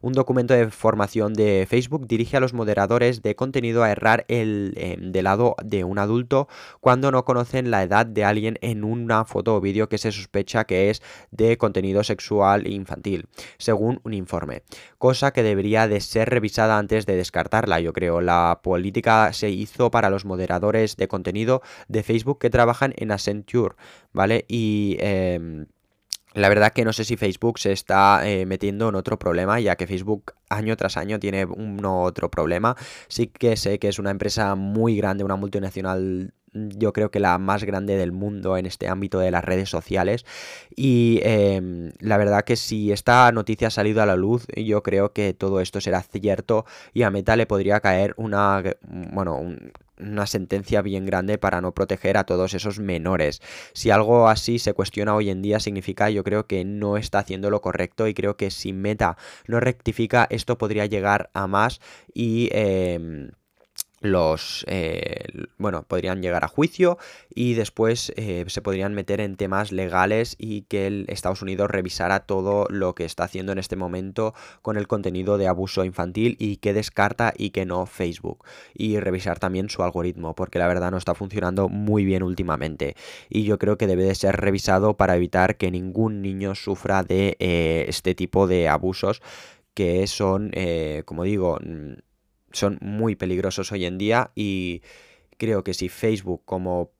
Un 0.00 0.12
documento 0.12 0.54
de 0.54 0.70
formación 0.70 1.34
de 1.34 1.66
Facebook 1.68 2.06
dirige 2.06 2.36
a 2.36 2.40
los 2.40 2.52
moderadores 2.52 3.22
de 3.22 3.34
contenido 3.34 3.82
a 3.82 3.90
errar 3.90 4.24
el 4.28 4.74
eh, 4.76 4.96
de 5.00 5.22
lado 5.22 5.56
de 5.64 5.84
un 5.84 5.98
adulto 5.98 6.48
cuando 6.80 7.10
no 7.10 7.24
conocen 7.24 7.70
la 7.70 7.82
edad 7.82 8.06
de 8.06 8.24
alguien 8.24 8.58
en 8.60 8.84
una 8.84 9.24
foto 9.24 9.56
o 9.56 9.60
vídeo 9.60 9.88
que 9.88 9.98
se 9.98 10.12
sospecha 10.12 10.64
que 10.64 10.90
es 10.90 11.02
de 11.30 11.56
contenido 11.58 12.04
sexual 12.04 12.66
infantil, 12.66 13.26
según 13.58 14.00
un 14.04 14.14
informe. 14.14 14.62
Cosa 14.98 15.32
que 15.32 15.42
debería 15.42 15.88
de 15.88 16.00
ser 16.00 16.28
revisada 16.28 16.78
antes 16.78 17.06
de 17.06 17.16
descartarla, 17.16 17.80
yo 17.80 17.92
creo. 17.92 18.20
La 18.20 18.60
política 18.62 19.32
se 19.32 19.50
hizo 19.50 19.90
para 19.90 20.10
los 20.10 20.24
moderadores 20.24 20.96
de 20.96 21.08
contenido 21.08 21.62
de 21.88 22.02
Facebook 22.02 22.38
que 22.38 22.50
trabajan 22.50 22.94
en 22.96 23.10
Accenture 23.10 23.61
¿vale? 24.12 24.44
Y... 24.48 24.96
Em, 25.00 25.66
la 26.34 26.48
verdad 26.48 26.72
que 26.72 26.84
no 26.84 26.94
sé 26.94 27.04
si 27.04 27.18
Facebook 27.18 27.58
se 27.58 27.72
está 27.72 28.26
eh, 28.26 28.46
metiendo 28.46 28.88
en 28.88 28.94
otro 28.94 29.18
problema, 29.18 29.60
ya 29.60 29.76
que 29.76 29.86
Facebook 29.86 30.32
año 30.48 30.76
tras 30.78 30.96
año 30.96 31.20
tiene 31.20 31.44
un 31.44 31.84
otro 31.84 32.30
problema. 32.30 32.74
Sí 33.08 33.26
que 33.26 33.56
sé 33.56 33.78
que 33.78 33.88
es 33.88 33.98
una 33.98 34.10
empresa 34.10 34.54
muy 34.54 34.96
grande, 34.96 35.24
una 35.24 35.36
multinacional 35.36 36.32
yo 36.54 36.92
creo 36.92 37.10
que 37.10 37.20
la 37.20 37.38
más 37.38 37.64
grande 37.64 37.96
del 37.96 38.12
mundo 38.12 38.56
en 38.56 38.66
este 38.66 38.88
ámbito 38.88 39.18
de 39.18 39.30
las 39.30 39.44
redes 39.44 39.70
sociales. 39.70 40.24
Y 40.76 41.20
em, 41.22 41.92
la 41.98 42.18
verdad 42.18 42.44
que 42.44 42.56
si 42.56 42.92
esta 42.92 43.30
noticia 43.32 43.68
ha 43.68 43.70
salido 43.70 44.02
a 44.02 44.06
la 44.06 44.16
luz, 44.16 44.46
yo 44.56 44.82
creo 44.82 45.12
que 45.12 45.34
todo 45.34 45.60
esto 45.60 45.80
será 45.80 46.02
cierto 46.02 46.66
y 46.92 47.02
a 47.02 47.10
Meta 47.10 47.36
le 47.36 47.46
podría 47.46 47.80
caer 47.80 48.14
una, 48.16 48.62
bueno, 48.82 49.36
un, 49.36 49.72
una 50.02 50.26
sentencia 50.26 50.82
bien 50.82 51.06
grande 51.06 51.38
para 51.38 51.60
no 51.60 51.72
proteger 51.72 52.16
a 52.16 52.24
todos 52.24 52.54
esos 52.54 52.78
menores. 52.78 53.40
Si 53.72 53.90
algo 53.90 54.28
así 54.28 54.58
se 54.58 54.74
cuestiona 54.74 55.14
hoy 55.14 55.30
en 55.30 55.42
día 55.42 55.60
significa 55.60 56.10
yo 56.10 56.24
creo 56.24 56.46
que 56.46 56.64
no 56.64 56.96
está 56.96 57.20
haciendo 57.20 57.50
lo 57.50 57.60
correcto 57.60 58.08
y 58.08 58.14
creo 58.14 58.36
que 58.36 58.50
si 58.50 58.72
Meta 58.72 59.16
no 59.46 59.60
rectifica 59.60 60.26
esto 60.30 60.58
podría 60.58 60.86
llegar 60.86 61.30
a 61.34 61.46
más 61.46 61.80
y... 62.14 62.48
Em, 62.52 63.30
los 64.02 64.64
eh, 64.68 65.26
bueno 65.58 65.84
podrían 65.84 66.22
llegar 66.22 66.44
a 66.44 66.48
juicio 66.48 66.98
y 67.34 67.54
después 67.54 68.12
eh, 68.16 68.44
se 68.48 68.60
podrían 68.60 68.94
meter 68.94 69.20
en 69.20 69.36
temas 69.36 69.72
legales 69.72 70.34
y 70.38 70.62
que 70.62 70.86
el 70.86 71.06
Estados 71.08 71.42
Unidos 71.42 71.70
revisara 71.70 72.20
todo 72.20 72.66
lo 72.68 72.94
que 72.94 73.04
está 73.04 73.24
haciendo 73.24 73.52
en 73.52 73.58
este 73.58 73.76
momento 73.76 74.34
con 74.60 74.76
el 74.76 74.88
contenido 74.88 75.38
de 75.38 75.46
abuso 75.46 75.84
infantil 75.84 76.36
y 76.38 76.56
que 76.56 76.72
descarta 76.72 77.32
y 77.36 77.50
que 77.50 77.64
no 77.64 77.86
Facebook. 77.86 78.44
Y 78.74 78.98
revisar 78.98 79.38
también 79.38 79.70
su 79.70 79.82
algoritmo 79.82 80.34
porque 80.34 80.58
la 80.58 80.66
verdad 80.66 80.90
no 80.90 80.96
está 80.96 81.14
funcionando 81.14 81.68
muy 81.68 82.04
bien 82.04 82.22
últimamente. 82.22 82.96
Y 83.28 83.44
yo 83.44 83.58
creo 83.58 83.78
que 83.78 83.86
debe 83.86 84.04
de 84.04 84.14
ser 84.14 84.36
revisado 84.36 84.96
para 84.96 85.16
evitar 85.16 85.56
que 85.56 85.70
ningún 85.70 86.22
niño 86.22 86.54
sufra 86.54 87.02
de 87.02 87.36
eh, 87.38 87.86
este 87.88 88.14
tipo 88.14 88.46
de 88.46 88.68
abusos 88.68 89.22
que 89.74 90.06
son 90.06 90.52
como 91.06 91.24
digo 91.24 91.58
son 92.52 92.78
muy 92.80 93.16
peligrosos 93.16 93.72
hoy 93.72 93.84
en 93.84 93.98
día 93.98 94.30
y 94.34 94.82
creo 95.38 95.64
que 95.64 95.74
si 95.74 95.88
Facebook 95.88 96.42
como 96.44 96.90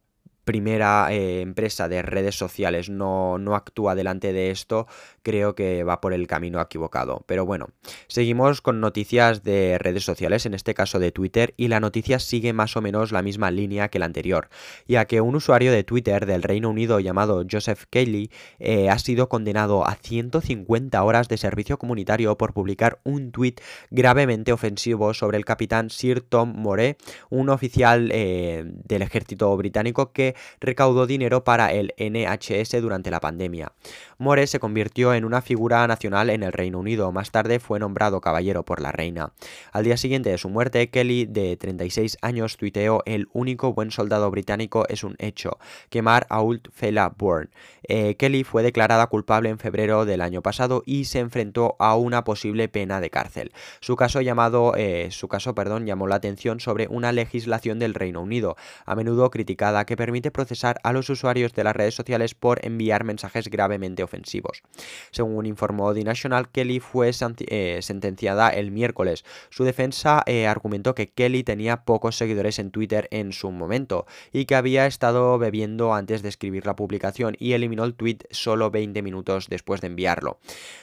primera 0.45 1.13
eh, 1.13 1.41
empresa 1.41 1.89
de 1.89 2.03
redes 2.03 2.37
sociales 2.37 2.91
no, 2.91 3.39
no, 3.39 3.55
actúa 3.55 3.95
delante 3.95 4.33
de 4.33 4.51
esto, 4.51 4.87
creo 5.23 5.55
que 5.55 5.85
va 5.85 6.01
por 6.01 6.13
el 6.13 6.27
camino 6.27 6.61
equivocado. 6.61 7.25
Pero 7.27 7.47
bueno, 7.47 7.71
seguimos 8.09 8.61
con 8.61 8.81
noticias 8.81 9.43
de 9.43 9.79
redes 9.79 10.05
sociales, 10.05 10.47
en 10.47 10.55
este 10.55 10.75
caso 10.75 10.99
de 10.99 11.13
Twitter, 11.13 11.55
y 11.57 11.69
la 11.69 11.81
noticia 11.81 12.19
sigue 12.19 12.53
más 12.53 12.77
o 12.77 12.83
menos 12.83 13.13
la 13.13 13.23
misma 13.23 13.51
línea 13.51 13.89
que 13.89 13.99
la 13.99 14.07
anterior, 14.07 14.49
ya 14.87 15.05
que 15.05 15.21
un 15.21 15.37
usuario 15.37 15.73
de 15.73 15.85
Twitter 15.85 16.27
del 16.27 16.43
Reino 16.43 16.71
Unido 16.71 17.01
llamado 17.01 17.45
Joseph 17.49 17.85
Kelly 17.91 18.31
eh, 18.59 18.91
ha 18.91 18.99
sido 18.99 19.29
condenado 19.29 19.87
a 19.87 19.95
150 19.95 21.03
horas 21.03 21.29
de 21.29 21.37
servicio 21.37 21.79
comunitario 21.79 22.37
por 22.37 22.53
publicar 22.53 23.01
un 23.05 23.33
tweet 23.33 23.57
gravemente 23.91 24.53
ofensivo 24.53 25.15
sobre 25.15 25.39
el 25.39 25.45
capitán 25.45 25.91
Sir 25.91 26.21
Tom 26.21 26.53
Moore, 26.57 26.97
un 27.31 27.49
oficial 27.49 28.11
eh, 28.13 28.65
del 28.65 29.03
ejército 29.03 29.57
británico 29.57 30.13
que 30.13 30.32
recaudó 30.61 31.07
dinero 31.07 31.45
para 31.45 31.73
el 31.73 31.95
NHS 31.99 32.81
durante 32.81 33.11
la 33.11 33.21
pandemia. 33.21 33.73
More 34.19 34.47
se 34.47 34.61
convirtió 34.61 35.15
en 35.15 35.25
una 35.25 35.43
figura 35.43 35.87
nacional 35.87 36.31
en 36.31 36.43
el 36.43 36.53
Reino 36.53 36.79
Unido. 36.79 37.11
Más 37.13 37.31
tarde 37.31 37.59
fue 37.59 37.79
nombrado 37.79 38.21
caballero 38.21 38.65
por 38.65 38.81
la 38.81 38.93
reina. 38.93 39.33
Al 39.73 39.85
día 39.85 39.97
siguiente 39.97 40.31
de 40.31 40.39
su 40.39 40.49
muerte, 40.49 40.91
Kelly, 40.91 41.27
de 41.27 41.57
36 41.57 42.19
años, 42.23 42.57
tuiteó: 42.57 43.03
El 43.05 43.29
único 43.33 43.73
buen 43.73 43.91
soldado 43.91 44.31
británico 44.31 44.87
es 44.89 45.05
un 45.05 45.17
hecho: 45.19 45.59
quemar 45.91 46.27
a 46.31 46.41
Old 46.41 46.71
Fela 46.73 47.13
Bourne. 47.17 47.51
Eh, 47.89 48.17
Kelly 48.17 48.45
fue 48.45 48.63
declarada 48.63 49.07
culpable 49.09 49.49
en 49.49 49.59
febrero 49.59 50.05
del 50.05 50.21
año 50.21 50.43
pasado 50.43 50.83
y 50.87 51.07
se 51.07 51.19
enfrentó 51.19 51.77
a 51.79 51.97
una 51.97 52.25
posible 52.25 52.69
pena 52.69 53.01
de 53.01 53.11
cárcel. 53.11 53.53
Su 53.81 53.97
caso 53.97 54.21
llamado, 54.21 54.75
eh, 54.77 55.09
su 55.11 55.29
caso, 55.29 55.55
perdón, 55.55 55.87
llamó 55.87 56.07
la 56.07 56.17
atención 56.17 56.61
sobre 56.61 56.87
una 56.89 57.13
legislación 57.13 57.79
del 57.79 57.95
Reino 57.95 58.21
Unido, 58.21 58.57
a 58.87 58.95
menudo 58.95 59.31
criticada, 59.31 59.85
que 59.85 59.97
permite 59.97 60.22
procesar 60.31 60.79
a 60.83 60.93
los 60.93 61.11
usuarios 61.11 61.53
de 61.53 61.65
las 61.65 61.75
redes 61.75 61.95
sociales 61.95 62.35
por 62.35 62.65
enviar 62.65 63.05
mensajes 63.05 63.49
gravemente 63.49 64.03
ofensivos. 64.03 64.63
Según 65.11 65.47
informó 65.47 65.93
The 65.95 66.05
National, 66.05 66.51
Kelly 66.51 66.81
fue 66.81 67.11
eh, 67.11 67.79
sentenciada 67.83 68.51
el 68.51 68.71
miércoles. 68.71 69.25
Su 69.51 69.65
defensa 69.65 70.23
eh, 70.27 70.47
argumentó 70.47 70.95
que 70.95 71.11
Kelly 71.11 71.45
tenía 71.45 71.85
pocos 71.85 72.17
seguidores 72.17 72.59
en 72.59 72.71
Twitter 72.71 73.09
en 73.11 73.33
su 73.33 73.51
momento 73.51 74.07
y 74.33 74.45
que 74.45 74.55
había 74.55 74.87
estado 74.87 75.39
bebiendo 75.39 75.95
antes 75.95 76.23
de 76.23 76.29
escribir 76.29 76.67
la 76.67 76.77
publicación 76.77 77.37
y 77.39 77.53
eliminó 77.53 77.85
el 77.85 77.95
tweet 77.95 78.19
solo 78.31 78.71
20 78.71 79.03
minutos 79.03 79.49
después 79.49 79.81
de 79.81 79.89
enviarlo. 79.89 80.39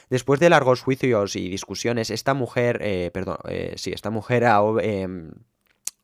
Después 0.08 0.40
de 0.40 0.50
largos 0.50 0.82
juicios 0.82 1.36
y 1.36 1.48
discusiones, 1.48 2.10
esta 2.10 2.34
mujer, 2.34 2.80
eh, 2.82 3.10
perdón, 3.12 3.38
sí, 3.76 3.92
esta 3.92 4.10
mujer 4.10 4.44
ha 4.44 4.60
em, 4.82 5.30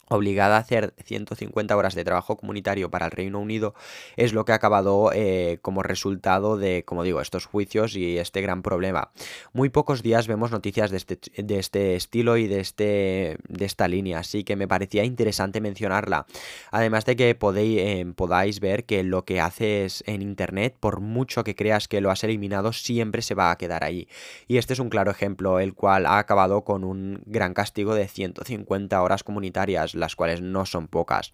obligada 0.09 0.57
a 0.57 0.61
hacer 0.61 0.95
150 1.05 1.77
horas 1.77 1.95
de 1.95 2.05
trabajo 2.05 2.37
comunitario 2.37 2.91
para 2.91 3.07
el 3.07 3.13
Reino 3.13 3.41
Unido 3.41 3.75
es 4.17 4.33
lo 4.33 4.45
que 4.45 4.53
ha 4.53 4.57
acabado 4.57 5.11
eh, 5.13 5.59
como 5.63 5.83
resultado 5.83 6.57
de, 6.57 6.85
como 6.85 7.03
digo, 7.03 7.21
estos 7.21 7.47
juicios 7.47 7.97
y 7.97 8.19
este 8.19 8.41
gran 8.41 8.63
problema. 8.63 9.11
Muy 9.53 9.69
pocos 9.69 10.03
días 10.03 10.27
vemos 10.27 10.51
noticias 10.51 10.91
de 10.91 10.97
este, 10.97 11.19
de 11.43 11.59
este 11.59 11.97
estilo 11.97 12.37
y 12.37 12.47
de, 12.47 12.61
este, 12.61 13.39
de 13.49 13.65
esta 13.65 13.89
línea, 13.89 14.21
así 14.21 14.45
que 14.45 14.57
me 14.57 14.69
parecía 14.69 15.05
interesante 15.05 15.61
mencionarla. 15.61 16.27
Además 16.71 17.05
de 17.05 17.17
que 17.17 17.35
podéis, 17.35 17.81
eh, 17.81 18.07
podáis 18.15 18.61
ver 18.61 18.85
que 18.85 19.03
lo 19.03 19.25
que 19.25 19.41
haces 19.41 20.05
en 20.07 20.23
Internet, 20.23 20.77
por 20.79 21.01
mucho 21.01 21.45
que 21.45 21.57
creas 21.57 21.89
que 21.89 22.01
lo 22.01 22.11
has 22.11 22.23
eliminado, 22.25 22.73
siempre 22.73 23.23
se 23.23 23.35
va 23.35 23.51
a 23.51 23.59
quedar 23.59 23.85
ahí. 23.85 24.09
Y 24.47 24.59
este 24.59 24.73
es 24.73 24.79
un 24.79 24.89
claro 24.89 25.11
ejemplo, 25.11 25.59
el 25.59 25.75
cual 25.75 26.07
ha 26.07 26.19
acabado 26.19 26.63
con 26.63 26.85
un 26.85 27.23
gran 27.27 27.55
castigo 27.55 27.95
de 27.95 28.07
150 28.09 29.03
horas 29.03 29.25
comunitarias 29.25 29.95
las 29.97 30.17
cuales 30.17 30.41
no 30.41 30.67
son 30.67 30.89
pocas. 30.89 31.33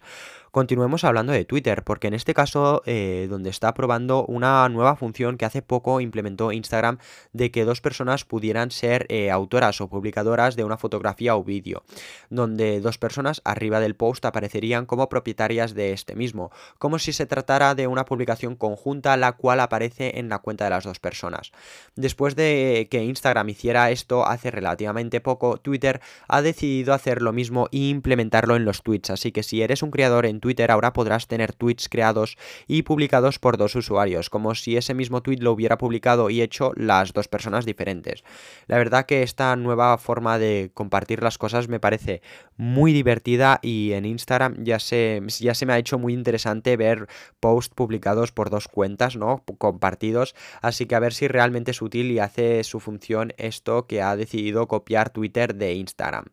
Continuemos 0.53 1.03
hablando 1.03 1.33
de 1.33 1.45
Twitter, 1.45 1.83
porque 1.83 2.07
en 2.07 2.13
este 2.13 2.35
caso, 2.35 2.83
eh, 2.85 3.25
donde 3.27 3.49
está 3.49 3.73
probando 3.73 4.23
una 4.25 4.69
nueva 4.69 4.95
función 4.95 5.35
que 5.35 5.45
hace 5.45 5.63
poco 5.63 5.99
implementó 5.99 6.51
Instagram 6.51 6.99
de 7.31 7.49
que 7.49 7.65
dos 7.65 7.81
personas 7.81 8.23
pudieran 8.23 8.69
ser 8.69 9.07
eh, 9.09 9.31
autoras 9.31 9.81
o 9.81 9.89
publicadoras 9.89 10.55
de 10.55 10.63
una 10.63 10.77
fotografía 10.77 11.35
o 11.35 11.43
vídeo, 11.43 11.81
donde 12.29 12.81
dos 12.81 12.99
personas 12.99 13.41
arriba 13.45 13.79
del 13.79 13.95
post 13.95 14.25
aparecerían 14.25 14.85
como 14.85 15.09
propietarias 15.09 15.73
de 15.73 15.91
este 15.91 16.15
mismo, 16.15 16.51
como 16.77 16.99
si 16.99 17.13
se 17.13 17.25
tratara 17.25 17.73
de 17.73 17.87
una 17.87 18.05
publicación 18.05 18.55
conjunta 18.55 19.17
la 19.17 19.31
cual 19.31 19.59
aparece 19.59 20.19
en 20.19 20.29
la 20.29 20.37
cuenta 20.37 20.65
de 20.65 20.69
las 20.69 20.83
dos 20.83 20.99
personas. 20.99 21.51
Después 21.95 22.35
de 22.35 22.87
que 22.91 23.03
Instagram 23.03 23.49
hiciera 23.49 23.89
esto 23.89 24.27
hace 24.27 24.51
relativamente 24.51 25.19
poco, 25.19 25.57
Twitter 25.57 25.99
ha 26.27 26.43
decidido 26.43 26.93
hacer 26.93 27.23
lo 27.23 27.33
mismo 27.33 27.69
e 27.71 27.89
implementarlo 27.89 28.52
en 28.55 28.65
los 28.65 28.83
tweets, 28.83 29.09
así 29.09 29.31
que 29.31 29.43
si 29.43 29.61
eres 29.61 29.83
un 29.83 29.91
creador 29.91 30.25
en 30.25 30.39
Twitter 30.39 30.71
ahora 30.71 30.93
podrás 30.93 31.27
tener 31.27 31.53
tweets 31.53 31.89
creados 31.89 32.37
y 32.67 32.83
publicados 32.83 33.39
por 33.39 33.57
dos 33.57 33.75
usuarios, 33.75 34.29
como 34.29 34.55
si 34.55 34.77
ese 34.77 34.93
mismo 34.93 35.21
tweet 35.21 35.37
lo 35.37 35.51
hubiera 35.51 35.77
publicado 35.77 36.29
y 36.29 36.41
hecho 36.41 36.71
las 36.75 37.13
dos 37.13 37.27
personas 37.27 37.65
diferentes. 37.65 38.23
La 38.67 38.77
verdad 38.77 39.05
que 39.05 39.23
esta 39.23 39.55
nueva 39.55 39.97
forma 39.97 40.37
de 40.39 40.71
compartir 40.73 41.23
las 41.23 41.37
cosas 41.37 41.67
me 41.67 41.79
parece 41.79 42.21
muy 42.57 42.93
divertida 42.93 43.59
y 43.61 43.93
en 43.93 44.05
Instagram 44.05 44.63
ya 44.63 44.79
se, 44.79 45.21
ya 45.39 45.53
se 45.55 45.65
me 45.65 45.73
ha 45.73 45.77
hecho 45.77 45.99
muy 45.99 46.13
interesante 46.13 46.77
ver 46.77 47.07
posts 47.39 47.73
publicados 47.73 48.31
por 48.31 48.49
dos 48.49 48.67
cuentas, 48.67 49.15
¿no? 49.15 49.43
Compartidos, 49.57 50.35
así 50.61 50.85
que 50.85 50.95
a 50.95 50.99
ver 50.99 51.13
si 51.13 51.27
realmente 51.27 51.71
es 51.71 51.81
útil 51.81 52.11
y 52.11 52.19
hace 52.19 52.63
su 52.63 52.79
función 52.79 53.33
esto 53.37 53.87
que 53.87 54.01
ha 54.01 54.15
decidido 54.15 54.67
copiar 54.67 55.09
Twitter 55.09 55.55
de 55.55 55.73
Instagram. 55.73 56.25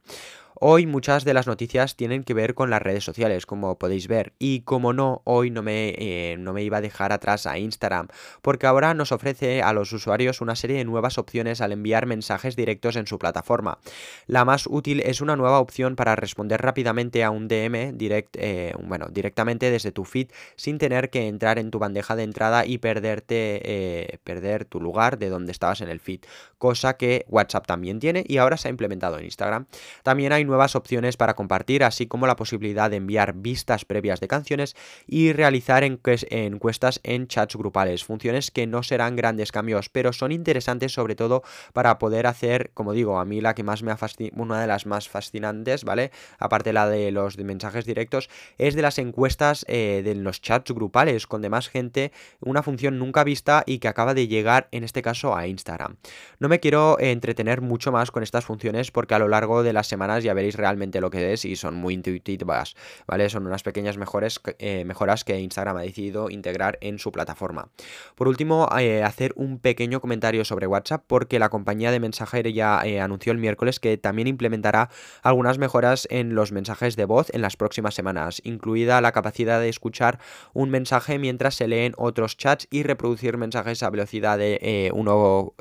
Hoy 0.62 0.84
muchas 0.84 1.24
de 1.24 1.32
las 1.32 1.46
noticias 1.46 1.96
tienen 1.96 2.22
que 2.22 2.34
ver 2.34 2.52
con 2.52 2.68
las 2.68 2.82
redes 2.82 3.02
sociales, 3.02 3.46
como 3.46 3.78
podéis 3.78 4.08
ver, 4.08 4.34
y 4.38 4.60
como 4.60 4.92
no, 4.92 5.22
hoy 5.24 5.48
no 5.48 5.62
me, 5.62 5.94
eh, 5.96 6.36
no 6.38 6.52
me 6.52 6.62
iba 6.62 6.76
a 6.76 6.80
dejar 6.82 7.14
atrás 7.14 7.46
a 7.46 7.56
Instagram, 7.56 8.08
porque 8.42 8.66
ahora 8.66 8.92
nos 8.92 9.10
ofrece 9.10 9.62
a 9.62 9.72
los 9.72 9.90
usuarios 9.94 10.42
una 10.42 10.54
serie 10.56 10.76
de 10.76 10.84
nuevas 10.84 11.16
opciones 11.16 11.62
al 11.62 11.72
enviar 11.72 12.04
mensajes 12.04 12.56
directos 12.56 12.96
en 12.96 13.06
su 13.06 13.18
plataforma. 13.18 13.78
La 14.26 14.44
más 14.44 14.66
útil 14.66 15.00
es 15.00 15.22
una 15.22 15.34
nueva 15.34 15.60
opción 15.60 15.96
para 15.96 16.14
responder 16.14 16.60
rápidamente 16.60 17.24
a 17.24 17.30
un 17.30 17.48
DM 17.48 17.96
direct, 17.96 18.36
eh, 18.38 18.74
bueno, 18.82 19.06
directamente 19.10 19.70
desde 19.70 19.92
tu 19.92 20.04
feed 20.04 20.28
sin 20.56 20.76
tener 20.76 21.08
que 21.08 21.26
entrar 21.26 21.58
en 21.58 21.70
tu 21.70 21.78
bandeja 21.78 22.16
de 22.16 22.24
entrada 22.24 22.66
y 22.66 22.76
perderte, 22.76 23.62
eh, 23.64 24.18
perder 24.24 24.66
tu 24.66 24.78
lugar 24.78 25.16
de 25.16 25.30
donde 25.30 25.52
estabas 25.52 25.80
en 25.80 25.88
el 25.88 26.00
feed, 26.00 26.20
cosa 26.58 26.98
que 26.98 27.24
WhatsApp 27.28 27.66
también 27.66 27.98
tiene 27.98 28.24
y 28.28 28.36
ahora 28.36 28.58
se 28.58 28.68
ha 28.68 28.70
implementado 28.70 29.16
en 29.16 29.24
Instagram. 29.24 29.64
También 30.02 30.34
hay 30.34 30.49
nuevas 30.50 30.76
opciones 30.76 31.16
para 31.16 31.34
compartir, 31.34 31.82
así 31.84 32.06
como 32.06 32.26
la 32.26 32.36
posibilidad 32.36 32.90
de 32.90 32.96
enviar 32.96 33.32
vistas 33.34 33.86
previas 33.86 34.20
de 34.20 34.28
canciones 34.28 34.76
y 35.06 35.32
realizar 35.32 35.82
encuestas 35.84 37.00
en 37.02 37.26
chats 37.26 37.56
grupales, 37.56 38.04
funciones 38.04 38.50
que 38.50 38.66
no 38.66 38.82
serán 38.82 39.16
grandes 39.16 39.52
cambios, 39.52 39.88
pero 39.88 40.12
son 40.12 40.32
interesantes 40.32 40.92
sobre 40.92 41.14
todo 41.14 41.42
para 41.72 41.98
poder 41.98 42.26
hacer, 42.26 42.70
como 42.74 42.92
digo, 42.92 43.18
a 43.18 43.24
mí 43.24 43.40
la 43.40 43.54
que 43.54 43.62
más 43.62 43.82
me 43.82 43.92
ha 43.92 43.96
fascinado, 43.96 44.42
una 44.42 44.60
de 44.60 44.66
las 44.66 44.84
más 44.84 45.08
fascinantes, 45.08 45.84
¿vale? 45.84 46.10
Aparte 46.38 46.72
la 46.72 46.88
de 46.88 47.10
los 47.10 47.38
mensajes 47.38 47.84
directos, 47.84 48.28
es 48.58 48.74
de 48.74 48.82
las 48.82 48.98
encuestas 48.98 49.64
eh, 49.68 50.02
de 50.04 50.14
los 50.14 50.42
chats 50.42 50.72
grupales 50.72 51.26
con 51.26 51.42
demás 51.42 51.68
gente, 51.68 52.12
una 52.40 52.62
función 52.62 52.98
nunca 52.98 53.24
vista 53.24 53.62
y 53.66 53.78
que 53.78 53.88
acaba 53.88 54.14
de 54.14 54.28
llegar 54.28 54.68
en 54.72 54.84
este 54.84 55.02
caso 55.02 55.36
a 55.36 55.46
Instagram. 55.46 55.96
No 56.38 56.48
me 56.48 56.60
quiero 56.60 56.98
entretener 56.98 57.60
mucho 57.60 57.92
más 57.92 58.10
con 58.10 58.22
estas 58.22 58.44
funciones 58.44 58.90
porque 58.90 59.14
a 59.14 59.18
lo 59.18 59.28
largo 59.28 59.62
de 59.62 59.72
las 59.72 59.86
semanas 59.86 60.24
ya 60.24 60.34
veréis 60.40 60.56
realmente 60.56 61.00
lo 61.02 61.10
que 61.10 61.34
es 61.34 61.44
y 61.44 61.54
son 61.54 61.74
muy 61.74 61.92
intuitivas, 61.92 62.74
¿vale? 63.06 63.28
Son 63.28 63.46
unas 63.46 63.62
pequeñas 63.62 63.98
mejores, 63.98 64.40
eh, 64.58 64.84
mejoras 64.86 65.22
que 65.22 65.38
Instagram 65.38 65.76
ha 65.76 65.82
decidido 65.82 66.30
integrar 66.30 66.78
en 66.80 66.98
su 66.98 67.12
plataforma. 67.12 67.68
Por 68.14 68.26
último, 68.26 68.66
eh, 68.78 69.02
hacer 69.02 69.34
un 69.36 69.58
pequeño 69.58 70.00
comentario 70.00 70.44
sobre 70.46 70.66
WhatsApp 70.66 71.04
porque 71.06 71.38
la 71.38 71.50
compañía 71.50 71.90
de 71.90 72.00
mensajería 72.00 72.80
eh, 72.84 73.00
anunció 73.00 73.32
el 73.32 73.38
miércoles 73.38 73.80
que 73.80 73.98
también 73.98 74.28
implementará 74.28 74.88
algunas 75.22 75.58
mejoras 75.58 76.08
en 76.10 76.34
los 76.34 76.52
mensajes 76.52 76.96
de 76.96 77.04
voz 77.04 77.28
en 77.34 77.42
las 77.42 77.56
próximas 77.58 77.94
semanas, 77.94 78.40
incluida 78.44 79.02
la 79.02 79.12
capacidad 79.12 79.60
de 79.60 79.68
escuchar 79.68 80.20
un 80.54 80.70
mensaje 80.70 81.18
mientras 81.18 81.54
se 81.54 81.68
leen 81.68 81.92
otros 81.98 82.38
chats 82.38 82.66
y 82.70 82.82
reproducir 82.82 83.36
mensajes 83.36 83.82
a 83.82 83.90
velocidad 83.90 84.38
de 84.38 84.90
1 84.94 85.54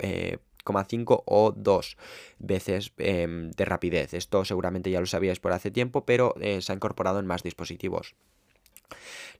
5 0.64 1.24
o 1.26 1.52
2 1.52 1.98
veces 2.40 2.94
em, 2.98 3.52
de 3.52 3.66
rapidez. 3.66 4.14
Esto 4.14 4.46
seguramente 4.46 4.92
ya 4.92 5.00
lo 5.00 5.06
sabíais 5.06 5.40
por 5.40 5.52
hace 5.52 5.72
tiempo, 5.72 6.06
pero 6.06 6.36
eh, 6.40 6.62
se 6.62 6.72
ha 6.72 6.76
incorporado 6.76 7.20
en 7.20 7.28
más 7.28 7.44
dispositivos. 7.44 8.16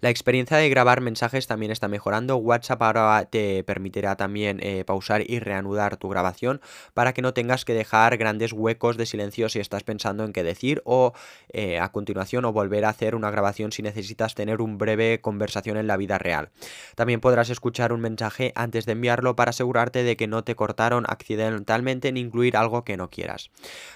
La 0.02 0.10
experiencia 0.10 0.56
de 0.56 0.70
grabar 0.70 1.02
mensajes 1.02 1.46
también 1.46 1.74
está 1.74 1.90
mejorando. 1.90 2.38
WhatsApp 2.38 2.82
ahora 2.82 3.26
te 3.26 3.66
permitirá 3.66 4.16
también 4.16 4.62
eh, 4.64 4.86
pausar 4.86 5.30
y 5.30 5.40
reanudar 5.40 5.98
tu 5.98 6.08
grabación 6.08 6.62
para 6.94 7.14
que 7.14 7.22
no 7.22 7.34
tengas 7.34 7.66
que 7.66 7.74
dejar 7.74 8.16
grandes 8.16 8.54
huecos 8.54 8.96
de 8.96 9.06
silencio 9.06 9.50
si 9.50 9.60
estás 9.60 9.84
pensando 9.84 10.24
en 10.24 10.32
qué 10.32 10.42
decir 10.42 10.82
o 10.86 11.12
eh, 11.52 11.80
a 11.80 11.92
continuación 11.92 12.46
o 12.46 12.54
volver 12.54 12.86
a 12.86 12.90
hacer 12.90 13.14
una 13.14 13.30
grabación 13.30 13.74
si 13.74 13.82
necesitas 13.82 14.36
tener 14.36 14.62
un 14.62 14.78
breve 14.78 15.20
conversación 15.20 15.76
en 15.76 15.88
la 15.88 15.98
vida 15.98 16.18
real. 16.18 16.50
También 16.96 17.20
podrás 17.20 17.50
escuchar 17.50 17.92
un 17.92 18.00
mensaje 18.00 18.54
antes 18.56 18.86
de 18.86 18.94
enviarlo 18.94 19.36
para 19.36 19.50
asegurarte 19.50 20.04
de 20.04 20.16
que 20.16 20.28
no 20.28 20.46
te 20.46 20.56
cortaron 20.56 21.04
accidentalmente 21.10 22.14
ni 22.14 22.22
incluir 22.22 22.56
algo 22.56 22.86
que 22.86 22.96
no 22.96 23.10
quieras. 23.10 23.52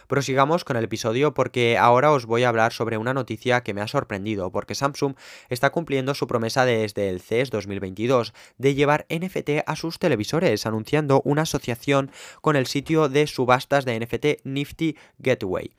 Prosigamos 0.08 0.66
con 0.66 0.76
el 0.76 0.84
episodio 0.84 1.34
porque 1.34 1.78
ahora 1.78 2.12
os 2.12 2.26
voy 2.26 2.44
a 2.44 2.50
hablar 2.50 2.74
sobre 2.74 2.98
una 2.98 3.14
noticia 3.14 3.62
que 3.62 3.74
me 3.74 3.80
ha 3.80 3.88
sorprendido 3.88 4.52
porque 4.52 4.76
Samsung 4.76 5.16
está 5.48 5.70
cumpliendo 5.70 5.93
su 6.14 6.28
promesa 6.28 6.66
desde 6.66 7.10
el 7.10 7.22
CES 7.22 7.50
2022 7.52 8.34
de 8.58 8.76
llevar 8.76 9.06
NFT 9.10 9.64
a 9.66 9.76
sus 9.76 10.00
televisores, 10.00 10.66
anunciando 10.66 11.22
una 11.24 11.44
asociación 11.44 12.12
con 12.42 12.56
el 12.56 12.66
sitio 12.66 13.10
de 13.10 13.28
subastas 13.28 13.86
de 13.86 14.00
NFT 14.00 14.46
Nifty 14.46 14.98
Gateway. 15.20 15.72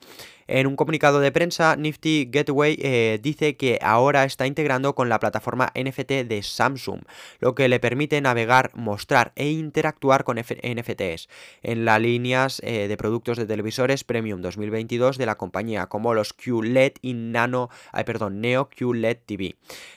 En 0.47 0.67
un 0.67 0.75
comunicado 0.75 1.21
de 1.21 1.31
prensa, 1.31 1.75
Nifty 1.75 2.29
Gateway 2.31 2.77
eh, 2.79 3.19
dice 3.19 3.57
que 3.57 3.79
ahora 3.81 4.25
está 4.25 4.45
integrando 4.45 4.93
con 4.93 5.09
la 5.09 5.19
plataforma 5.19 5.71
NFT 5.73 6.11
de 6.27 6.43
Samsung, 6.43 7.01
lo 7.39 7.55
que 7.55 7.67
le 7.67 7.79
permite 7.79 8.21
navegar, 8.21 8.69
mostrar 8.75 9.31
e 9.35 9.49
interactuar 9.49 10.23
con 10.23 10.37
NFTs 10.37 11.29
en 11.63 11.83
las 11.83 11.99
líneas 11.99 12.61
eh, 12.63 12.87
de 12.87 12.95
productos 12.95 13.39
de 13.39 13.47
televisores 13.47 14.03
Premium 14.03 14.41
2022 14.41 15.17
de 15.17 15.25
la 15.25 15.35
compañía, 15.35 15.87
como 15.87 16.13
los 16.13 16.33
QLED 16.33 16.93
y 17.01 17.15
Nano, 17.15 17.71
perdón, 18.05 18.39
Neo 18.39 18.69
QLED 18.69 19.17
TV. 19.25 19.55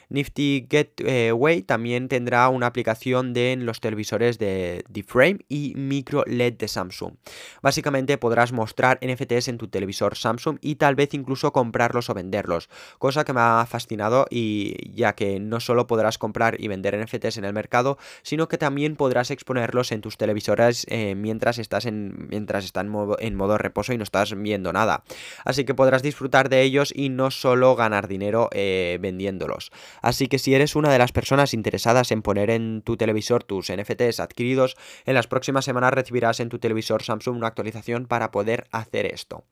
Nifty 0.09 0.67
Gateway 0.71 1.61
también 1.61 2.09
tendrá 2.09 2.49
una 2.49 2.69
aplicación 2.69 3.35
de 3.35 3.57
los 3.57 3.81
televisores 3.81 4.39
de 4.39 4.83
D-Frame 4.89 5.41
y 5.51 5.75
Micro 5.77 6.25
LED 6.27 6.55
de 6.55 6.69
Samsung. 6.69 7.17
Básicamente 7.61 8.17
podrás 8.17 8.53
mostrar 8.53 8.99
NFTs 9.03 9.49
en 9.49 9.59
tu 9.59 9.69
televisor 9.69 10.17
Samsung 10.17 10.38
y 10.61 10.77
tal 10.77 10.95
vez 10.95 11.15
incluso 11.15 11.53
comprarlos 11.53 12.11
o 12.11 12.15
venderlos, 12.15 12.69
cosa 12.99 13.25
que 13.25 13.33
me 13.33 13.41
ha 13.41 13.67
fascinado 13.69 14.27
y 14.31 14.93
ya 14.95 15.15
que 15.15 15.41
no 15.41 15.61
solo 15.61 15.87
podrás 15.87 16.19
comprar 16.19 16.61
y 16.61 16.69
vender 16.69 16.99
NFTs 16.99 17.39
en 17.39 17.45
el 17.45 17.53
mercado, 17.53 17.99
sino 18.23 18.49
que 18.49 18.59
también 18.59 18.97
podrás 18.97 19.31
exponerlos 19.31 19.93
en 19.93 20.01
tus 20.01 20.17
televisores 20.17 20.87
eh, 20.89 21.15
mientras 21.15 21.59
estás 21.59 21.87
en 21.87 22.29
mientras 22.29 22.65
están 22.65 22.87
en 22.87 22.93
modo, 22.93 23.17
en 23.21 23.35
modo 23.35 23.59
reposo 23.59 23.93
y 23.93 23.99
no 23.99 24.05
estás 24.05 24.35
viendo 24.37 24.73
nada. 24.73 25.03
Así 25.45 25.65
que 25.65 25.75
podrás 25.75 26.03
disfrutar 26.03 26.49
de 26.49 26.63
ellos 26.63 26.93
y 26.95 27.09
no 27.09 27.31
solo 27.31 27.77
ganar 27.77 28.09
dinero 28.09 28.49
eh, 28.53 28.99
vendiéndolos. 29.01 29.71
Así 30.03 30.29
que 30.29 30.39
si 30.39 30.55
eres 30.55 30.77
una 30.77 30.91
de 30.91 30.99
las 30.99 31.13
personas 31.13 31.55
interesadas 31.55 32.11
en 32.13 32.23
poner 32.23 32.51
en 32.51 32.83
tu 32.83 32.97
televisor 32.97 33.45
tus 33.45 33.73
NFTs 33.73 34.21
adquiridos, 34.21 34.77
en 35.07 35.15
las 35.15 35.27
próximas 35.27 35.65
semanas 35.65 35.93
recibirás 35.93 36.41
en 36.41 36.49
tu 36.49 36.59
televisor 36.59 37.03
Samsung 37.03 37.37
una 37.37 37.49
actualización 37.49 38.07
para 38.07 38.31
poder 38.31 38.67
hacer 38.71 39.07
esto. 39.07 39.45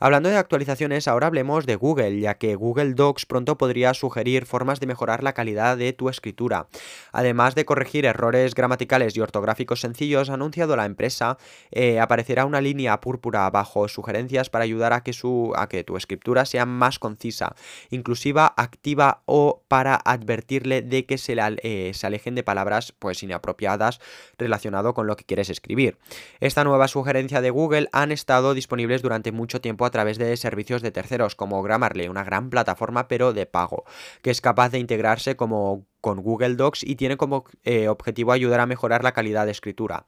Hablando 0.00 0.23
de 0.28 0.36
actualizaciones, 0.36 1.08
ahora 1.08 1.26
hablemos 1.26 1.66
de 1.66 1.76
Google, 1.76 2.20
ya 2.20 2.34
que 2.34 2.54
Google 2.54 2.94
Docs 2.94 3.26
pronto 3.26 3.58
podría 3.58 3.94
sugerir 3.94 4.46
formas 4.46 4.80
de 4.80 4.86
mejorar 4.86 5.22
la 5.22 5.32
calidad 5.32 5.76
de 5.76 5.92
tu 5.92 6.08
escritura. 6.08 6.68
Además 7.12 7.54
de 7.54 7.64
corregir 7.64 8.06
errores 8.06 8.54
gramaticales 8.54 9.16
y 9.16 9.20
ortográficos 9.20 9.80
sencillos, 9.80 10.30
ha 10.30 10.34
anunciado 10.34 10.76
la 10.76 10.84
empresa, 10.84 11.38
eh, 11.70 12.00
aparecerá 12.00 12.44
una 12.44 12.60
línea 12.60 13.00
púrpura 13.00 13.48
bajo 13.50 13.88
sugerencias 13.88 14.50
para 14.50 14.64
ayudar 14.64 14.92
a 14.92 15.02
que, 15.02 15.12
su, 15.12 15.52
a 15.56 15.68
que 15.68 15.84
tu 15.84 15.96
escritura 15.96 16.44
sea 16.44 16.66
más 16.66 16.98
concisa, 16.98 17.54
inclusiva, 17.90 18.54
activa 18.56 19.22
o 19.26 19.62
para 19.68 20.00
advertirle 20.04 20.82
de 20.82 21.06
que 21.06 21.18
se, 21.18 21.36
eh, 21.38 21.92
se 21.94 22.06
alejen 22.06 22.34
de 22.34 22.42
palabras 22.42 22.92
pues 22.92 23.22
inapropiadas 23.22 24.00
relacionado 24.38 24.94
con 24.94 25.06
lo 25.06 25.16
que 25.16 25.24
quieres 25.24 25.50
escribir. 25.50 25.98
Esta 26.40 26.64
nueva 26.64 26.88
sugerencia 26.88 27.40
de 27.40 27.50
Google 27.50 27.88
han 27.92 28.12
estado 28.12 28.54
disponibles 28.54 29.02
durante 29.02 29.32
mucho 29.32 29.60
tiempo 29.60 29.84
a 29.84 29.90
través 29.90 30.13
de 30.18 30.36
servicios 30.36 30.82
de 30.82 30.90
terceros 30.90 31.34
como 31.34 31.62
Grammarly, 31.62 32.08
una 32.08 32.24
gran 32.24 32.50
plataforma 32.50 33.08
pero 33.08 33.32
de 33.32 33.46
pago, 33.46 33.84
que 34.22 34.30
es 34.30 34.40
capaz 34.40 34.70
de 34.70 34.78
integrarse 34.78 35.36
como 35.36 35.86
con 36.04 36.20
Google 36.20 36.56
Docs 36.56 36.84
y 36.84 36.96
tiene 36.96 37.16
como 37.16 37.46
eh, 37.64 37.88
objetivo 37.88 38.32
ayudar 38.32 38.60
a 38.60 38.66
mejorar 38.66 39.02
la 39.02 39.12
calidad 39.12 39.46
de 39.46 39.52
escritura. 39.52 40.04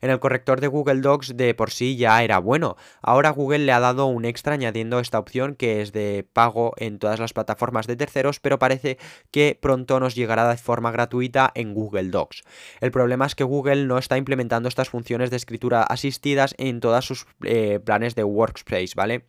En 0.00 0.10
el 0.10 0.20
corrector 0.20 0.60
de 0.60 0.68
Google 0.68 1.00
Docs 1.00 1.36
de 1.36 1.54
por 1.54 1.72
sí 1.72 1.96
ya 1.96 2.22
era 2.22 2.38
bueno, 2.38 2.76
ahora 3.02 3.30
Google 3.30 3.58
le 3.66 3.72
ha 3.72 3.80
dado 3.80 4.06
un 4.06 4.24
extra 4.24 4.54
añadiendo 4.54 5.00
esta 5.00 5.18
opción 5.18 5.56
que 5.56 5.82
es 5.82 5.92
de 5.92 6.24
pago 6.32 6.72
en 6.76 7.00
todas 7.00 7.18
las 7.18 7.32
plataformas 7.32 7.88
de 7.88 7.96
terceros, 7.96 8.38
pero 8.38 8.60
parece 8.60 8.96
que 9.32 9.58
pronto 9.60 9.98
nos 9.98 10.14
llegará 10.14 10.48
de 10.48 10.56
forma 10.56 10.92
gratuita 10.92 11.50
en 11.56 11.74
Google 11.74 12.10
Docs. 12.10 12.44
El 12.80 12.92
problema 12.92 13.26
es 13.26 13.34
que 13.34 13.42
Google 13.42 13.86
no 13.86 13.98
está 13.98 14.16
implementando 14.16 14.68
estas 14.68 14.88
funciones 14.88 15.30
de 15.30 15.36
escritura 15.36 15.82
asistidas 15.82 16.54
en 16.58 16.78
todas 16.78 17.04
sus 17.04 17.26
eh, 17.42 17.80
planes 17.84 18.14
de 18.14 18.22
Workspace, 18.22 18.92
¿vale? 18.94 19.24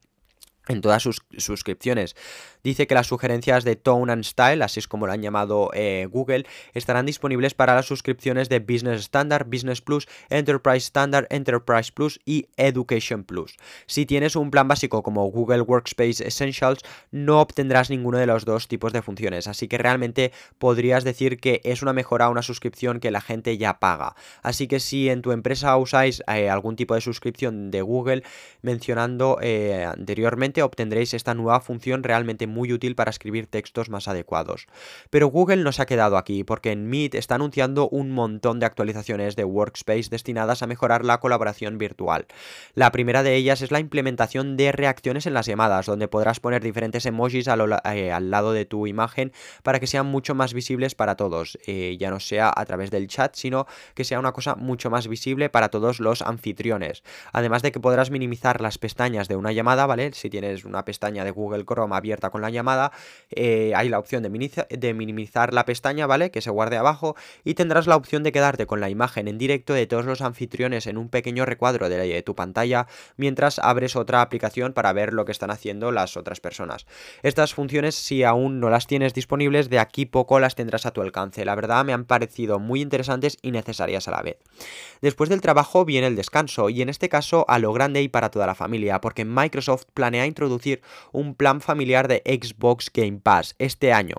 En 0.68 0.82
todas 0.82 1.04
sus 1.04 1.22
suscripciones. 1.38 2.16
Dice 2.64 2.88
que 2.88 2.96
las 2.96 3.08
sugerencias 3.08 3.64
de 3.64 3.76
Tone 3.76 4.12
and 4.12 4.24
Style, 4.24 4.62
así 4.62 4.80
es 4.80 4.88
como 4.88 5.08
lo 5.08 5.14
han 5.14 5.22
llamado 5.22 5.72
eh, 5.74 6.08
Google, 6.10 6.46
estarán 6.74 7.06
disponibles 7.06 7.54
para 7.54 7.76
las 7.76 7.86
suscripciones 7.86 8.50
de 8.50 8.60
Business 8.60 9.02
Standard, 9.02 9.48
Business 9.48 9.82
Plus, 9.82 10.08
Enterprise 10.30 10.86
Standard, 10.86 11.28
Enterprise 11.30 11.92
Plus 11.94 12.20
y 12.26 12.48
Education 12.58 13.24
Plus. 13.24 13.58
Si 13.88 14.06
tienes 14.06 14.36
un 14.36 14.52
plan 14.52 14.68
básico 14.68 15.04
como 15.04 15.26
Google 15.26 15.62
Workspace 15.62 16.26
Essentials, 16.26 16.82
no 17.12 17.42
obtendrás 17.42 17.90
ninguno 17.90 18.18
de 18.18 18.26
los 18.26 18.46
dos 18.46 18.68
tipos 18.68 18.94
de 18.94 19.02
funciones, 19.02 19.48
así 19.48 19.68
que 19.68 19.78
realmente 19.78 20.32
podrías 20.58 21.04
decir 21.04 21.40
que 21.40 21.62
es 21.64 21.82
una 21.82 21.94
mejora 21.94 22.26
a 22.26 22.30
una 22.30 22.42
suscripción 22.42 23.00
que 23.00 23.12
la 23.12 23.22
gente 23.22 23.58
ya 23.58 23.80
paga. 23.80 24.16
Así 24.44 24.68
que 24.68 24.80
si 24.80 25.10
en 25.10 25.22
tu 25.22 25.32
empresa 25.32 25.76
usáis 25.78 26.24
eh, 26.28 26.50
algún 26.50 26.76
tipo 26.76 26.96
de 26.96 27.02
suscripción 27.02 27.72
de 27.72 27.82
Google 27.82 28.24
mencionando 28.62 29.40
eh, 29.42 29.86
anteriormente, 29.86 30.64
obtendréis 30.64 31.14
esta 31.14 31.34
nueva 31.34 31.60
función 31.62 32.04
realmente 32.04 32.48
muy 32.52 32.74
útil 32.74 32.96
para 32.96 33.10
escribir 33.10 33.48
textos 33.48 33.90
más 33.90 34.08
adecuados. 34.08 34.68
Pero 35.10 35.28
Google 35.28 35.64
no 35.64 35.72
se 35.72 35.82
ha 35.82 35.86
quedado 35.86 36.18
aquí, 36.18 36.44
porque 36.44 36.72
en 36.72 36.90
Meet 36.90 37.16
está 37.16 37.36
anunciando 37.36 37.90
un 37.90 38.12
montón 38.12 38.60
de 38.60 38.66
actualizaciones 38.66 39.36
de 39.36 39.44
Workspace 39.44 40.10
destinadas 40.10 40.62
a 40.62 40.68
mejorar 40.68 41.06
la 41.06 41.20
colaboración 41.20 41.78
virtual. 41.78 42.28
La 42.74 42.92
primera 42.92 43.24
de 43.24 43.36
ellas 43.36 43.62
es 43.62 43.72
la 43.72 43.80
implementación 43.80 44.58
de 44.58 44.72
reacciones 44.72 45.26
en 45.26 45.34
las 45.34 45.46
llamadas, 45.46 45.86
donde 45.86 46.08
podrás 46.08 46.40
poner 46.40 46.62
diferentes 46.62 47.06
emojis 47.06 47.48
eh, 47.48 48.12
al 48.12 48.32
lado 48.32 48.54
de 48.54 48.66
tu 48.66 48.88
imagen 48.88 49.32
para 49.64 49.80
que 49.80 49.88
sean 49.88 50.06
mucho 50.06 50.36
más 50.36 50.54
visibles 50.54 50.96
para 50.96 51.16
todos, 51.16 51.58
eh, 51.66 51.98
ya 52.00 52.10
no 52.10 52.20
sea 52.20 52.52
a 52.56 52.66
través 52.66 52.92
del 52.92 53.08
chat, 53.08 53.36
sino 53.36 53.68
que 53.94 54.04
sea 54.04 54.20
una 54.20 54.32
cosa 54.32 54.56
mucho 54.56 54.90
más 54.90 55.08
visible 55.08 55.50
para 55.50 55.70
todos 55.70 56.00
los 56.00 56.22
anfitriones. 56.22 57.04
Además 57.34 57.62
de 57.62 57.72
que 57.72 57.80
podrás 57.80 58.12
minimizar 58.12 58.62
las 58.62 58.78
pestañas 58.78 59.28
de 59.28 59.36
una 59.36 59.52
llamada, 59.52 59.86
¿vale? 59.86 60.14
Si 60.14 60.30
tienes 60.30 60.66
una 60.66 60.86
pestaña 60.86 61.24
de 61.24 61.32
Google 61.32 61.66
Chrome 61.66 61.96
abierta 61.96 62.30
con 62.30 62.41
la 62.42 62.50
llamada, 62.50 62.92
eh, 63.32 63.74
hay 63.76 63.90
la 63.90 64.00
opción 64.00 64.24
de, 64.24 64.94
minimizar 64.94 65.54
la 65.54 65.66
pestaña, 65.66 66.08
¿vale? 66.08 66.32
Que 66.32 66.42
se 66.42 66.50
guarde 66.50 66.78
abajo 66.78 67.16
y 67.44 67.54
tendrás 67.54 67.88
la 67.88 67.96
opción 67.96 68.24
de 68.24 68.32
quedarte 68.32 68.66
con 68.66 68.82
la 68.82 68.90
imagen 68.90 69.28
en 69.28 69.38
directo 69.38 69.74
de 69.74 69.88
todos 69.88 70.06
los 70.06 70.22
anfitriones 70.22 70.88
en 70.88 70.98
un 70.98 71.10
pequeño 71.10 71.46
recuadro 71.46 71.90
de, 71.90 72.22
tu 72.24 72.36
pantalla 72.36 72.88
mientras 73.18 73.60
abres 73.60 73.96
otra 73.96 74.22
aplicación 74.22 74.74
para 74.74 74.94
ver 74.94 75.14
lo 75.14 75.26
que 75.26 75.32
están 75.32 75.52
haciendo 75.52 75.92
las 75.92 76.18
otras 76.18 76.40
personas. 76.40 76.86
Estas 77.24 77.54
funciones, 77.54 77.96
si 77.96 78.24
aún 78.24 78.60
no 78.60 78.70
las 78.70 78.88
tienes 78.88 79.14
disponibles, 79.14 79.70
de 79.70 79.80
aquí 79.80 80.06
poco 80.06 80.40
las 80.40 80.56
tendrás 80.56 80.86
a 80.86 80.92
tu 80.92 81.02
alcance. 81.02 81.46
La 81.46 81.56
verdad 81.56 81.86
me 81.86 81.94
han 81.94 82.06
parecido 82.06 82.60
muy 82.60 82.82
interesantes 82.82 83.38
y 83.42 83.52
necesarias 83.52 84.08
a 84.08 84.12
la 84.12 84.22
vez. 84.22 84.38
Después 85.02 85.30
del 85.30 85.42
trabajo 85.42 85.86
viene 85.86 86.08
el 86.08 86.16
descanso 86.16 86.70
y 86.70 86.82
en 86.82 86.90
este 86.90 87.10
caso 87.10 87.46
a 87.48 87.60
lo 87.60 87.74
grande 87.74 88.02
y 88.02 88.08
para 88.08 88.30
toda 88.30 88.48
la 88.48 88.56
familia, 88.56 89.02
porque 89.02 89.26
Microsoft 89.26 89.86
planea 89.94 90.26
introducir 90.26 90.82
un 91.12 91.36
plan 91.36 91.62
familiar 91.62 92.08
de 92.08 92.22
Xbox 92.32 92.90
Game 92.94 93.20
Pass 93.22 93.56
este 93.60 93.92
año. 93.92 94.16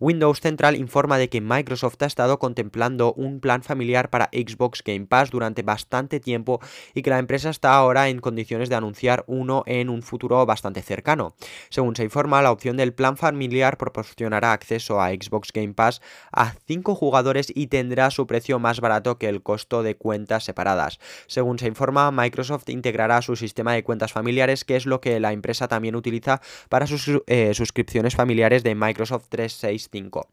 Windows 0.00 0.40
Central 0.40 0.76
informa 0.76 1.18
de 1.18 1.28
que 1.28 1.40
Microsoft 1.40 2.02
ha 2.02 2.06
estado 2.06 2.38
contemplando 2.38 3.14
un 3.14 3.40
plan 3.40 3.62
familiar 3.62 4.10
para 4.10 4.28
Xbox 4.32 4.82
Game 4.84 5.06
Pass 5.06 5.30
durante 5.30 5.62
bastante 5.62 6.20
tiempo 6.20 6.60
y 6.94 7.02
que 7.02 7.10
la 7.10 7.18
empresa 7.18 7.50
está 7.50 7.74
ahora 7.74 8.08
en 8.08 8.20
condiciones 8.20 8.68
de 8.68 8.74
anunciar 8.74 9.24
uno 9.26 9.62
en 9.66 9.88
un 9.88 10.02
futuro 10.02 10.44
bastante 10.44 10.82
cercano. 10.82 11.34
Según 11.70 11.96
se 11.96 12.04
informa, 12.04 12.42
la 12.42 12.52
opción 12.52 12.76
del 12.76 12.92
plan 12.92 13.16
familiar 13.16 13.78
proporcionará 13.78 14.52
acceso 14.52 15.00
a 15.00 15.10
Xbox 15.10 15.52
Game 15.52 15.74
Pass 15.74 16.02
a 16.32 16.54
5 16.66 16.94
jugadores 16.94 17.52
y 17.54 17.68
tendrá 17.68 18.10
su 18.10 18.26
precio 18.26 18.58
más 18.58 18.80
barato 18.80 19.18
que 19.18 19.28
el 19.28 19.42
costo 19.42 19.82
de 19.82 19.96
cuentas 19.96 20.44
separadas. 20.44 20.98
Según 21.26 21.58
se 21.58 21.66
informa, 21.66 22.10
Microsoft 22.10 22.68
integrará 22.68 23.22
su 23.22 23.36
sistema 23.36 23.72
de 23.72 23.84
cuentas 23.84 24.12
familiares, 24.12 24.64
que 24.64 24.76
es 24.76 24.86
lo 24.86 25.00
que 25.00 25.20
la 25.20 25.32
empresa 25.32 25.68
también 25.68 25.96
utiliza 25.96 26.40
para 26.68 26.86
sus 26.86 27.08
eh, 27.26 27.53
suscripciones 27.54 28.14
familiares 28.14 28.62
de 28.62 28.74
Microsoft 28.74 29.26
365. 29.28 30.28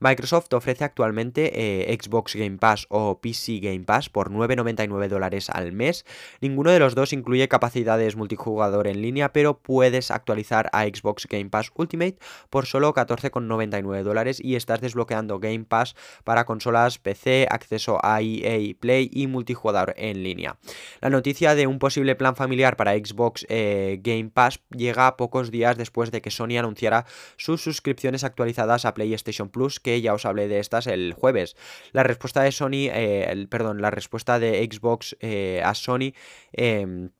Microsoft 0.00 0.52
ofrece 0.52 0.84
actualmente 0.84 1.52
eh, 1.54 1.98
Xbox 2.00 2.34
Game 2.34 2.58
Pass 2.58 2.86
o 2.88 3.20
PC 3.20 3.60
Game 3.60 3.84
Pass 3.84 4.08
por 4.08 4.30
9,99 4.30 5.08
dólares 5.08 5.50
al 5.50 5.72
mes. 5.72 6.04
Ninguno 6.40 6.70
de 6.70 6.78
los 6.78 6.94
dos 6.94 7.12
incluye 7.12 7.48
capacidades 7.48 8.16
multijugador 8.16 8.86
en 8.86 9.02
línea, 9.02 9.32
pero 9.32 9.58
puedes 9.58 10.10
actualizar 10.10 10.70
a 10.72 10.84
Xbox 10.84 11.26
Game 11.26 11.50
Pass 11.50 11.70
Ultimate 11.74 12.18
por 12.50 12.66
solo 12.66 12.92
14,99 12.94 14.02
dólares 14.02 14.40
y 14.42 14.56
estás 14.56 14.80
desbloqueando 14.80 15.38
Game 15.38 15.64
Pass 15.64 15.94
para 16.24 16.44
consolas 16.44 16.98
PC, 16.98 17.46
acceso 17.50 17.98
a 18.02 18.20
EA 18.20 18.74
Play 18.78 19.10
y 19.12 19.26
multijugador 19.26 19.94
en 19.96 20.22
línea. 20.22 20.56
La 21.00 21.10
noticia 21.10 21.54
de 21.54 21.66
un 21.66 21.78
posible 21.78 22.14
plan 22.14 22.36
familiar 22.36 22.76
para 22.76 22.94
Xbox 22.94 23.46
eh, 23.48 24.00
Game 24.02 24.30
Pass 24.32 24.60
llega 24.70 25.16
pocos 25.16 25.50
días 25.50 25.76
después 25.76 26.10
de 26.10 26.22
que 26.22 26.30
Sony 26.30 26.58
anunciara 26.64 27.06
sus 27.36 27.62
suscripciones 27.62 28.24
actualizadas 28.24 28.84
a 28.84 28.94
PlayStation 28.94 29.48
Plus, 29.48 29.80
que 29.80 30.00
ya 30.00 30.14
os 30.14 30.24
hablé 30.24 30.48
de 30.48 30.58
estas 30.58 30.86
el 30.86 31.12
jueves. 31.12 31.56
La 31.92 32.02
respuesta 32.02 32.42
de 32.42 32.52
Sony, 32.52 32.88
eh, 32.92 33.46
perdón, 33.48 33.80
la 33.80 33.90
respuesta 33.90 34.38
de 34.38 34.68
Xbox 34.70 35.16
eh, 35.20 35.62
a 35.64 35.74
Sony 35.74 36.12
em, 36.52 37.10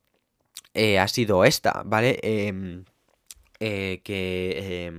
eh, 0.73 0.99
ha 0.99 1.07
sido 1.07 1.45
esta, 1.45 1.83
¿vale? 1.85 2.19
Em, 2.21 2.85
que 3.57 4.91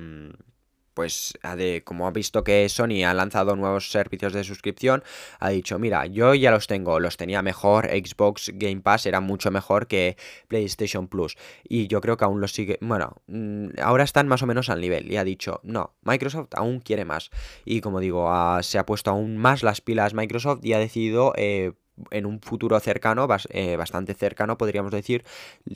pues 0.96 1.38
como 1.84 2.06
ha 2.06 2.10
visto 2.10 2.42
que 2.42 2.66
Sony 2.70 3.04
ha 3.06 3.12
lanzado 3.12 3.54
nuevos 3.54 3.90
servicios 3.90 4.32
de 4.32 4.44
suscripción, 4.44 5.04
ha 5.38 5.50
dicho, 5.50 5.78
mira, 5.78 6.06
yo 6.06 6.34
ya 6.34 6.50
los 6.50 6.66
tengo, 6.66 7.00
los 7.00 7.18
tenía 7.18 7.42
mejor, 7.42 7.86
Xbox 7.86 8.50
Game 8.54 8.80
Pass 8.80 9.04
era 9.04 9.20
mucho 9.20 9.50
mejor 9.50 9.88
que 9.88 10.16
PlayStation 10.48 11.06
Plus. 11.06 11.36
Y 11.68 11.86
yo 11.86 12.00
creo 12.00 12.16
que 12.16 12.24
aún 12.24 12.40
los 12.40 12.52
sigue, 12.52 12.78
bueno, 12.80 13.16
mm, 13.26 13.78
ahora 13.82 14.04
están 14.04 14.26
más 14.26 14.42
o 14.42 14.46
menos 14.46 14.70
al 14.70 14.80
nivel. 14.80 15.12
Y 15.12 15.18
ha 15.18 15.24
dicho, 15.24 15.60
no, 15.64 15.94
Microsoft 16.00 16.48
aún 16.54 16.80
quiere 16.80 17.04
más. 17.04 17.30
Y 17.66 17.82
como 17.82 18.00
digo, 18.00 18.26
se 18.62 18.78
ha 18.78 18.86
puesto 18.86 19.10
aún 19.10 19.36
más 19.36 19.62
las 19.62 19.82
pilas 19.82 20.14
Microsoft 20.14 20.64
y 20.64 20.72
ha 20.72 20.78
decidido... 20.78 21.34
Eh, 21.36 21.72
en 22.10 22.26
un 22.26 22.40
futuro 22.40 22.78
cercano, 22.80 23.26
eh, 23.50 23.76
bastante 23.76 24.14
cercano 24.14 24.58
podríamos 24.58 24.92
decir, 24.92 25.24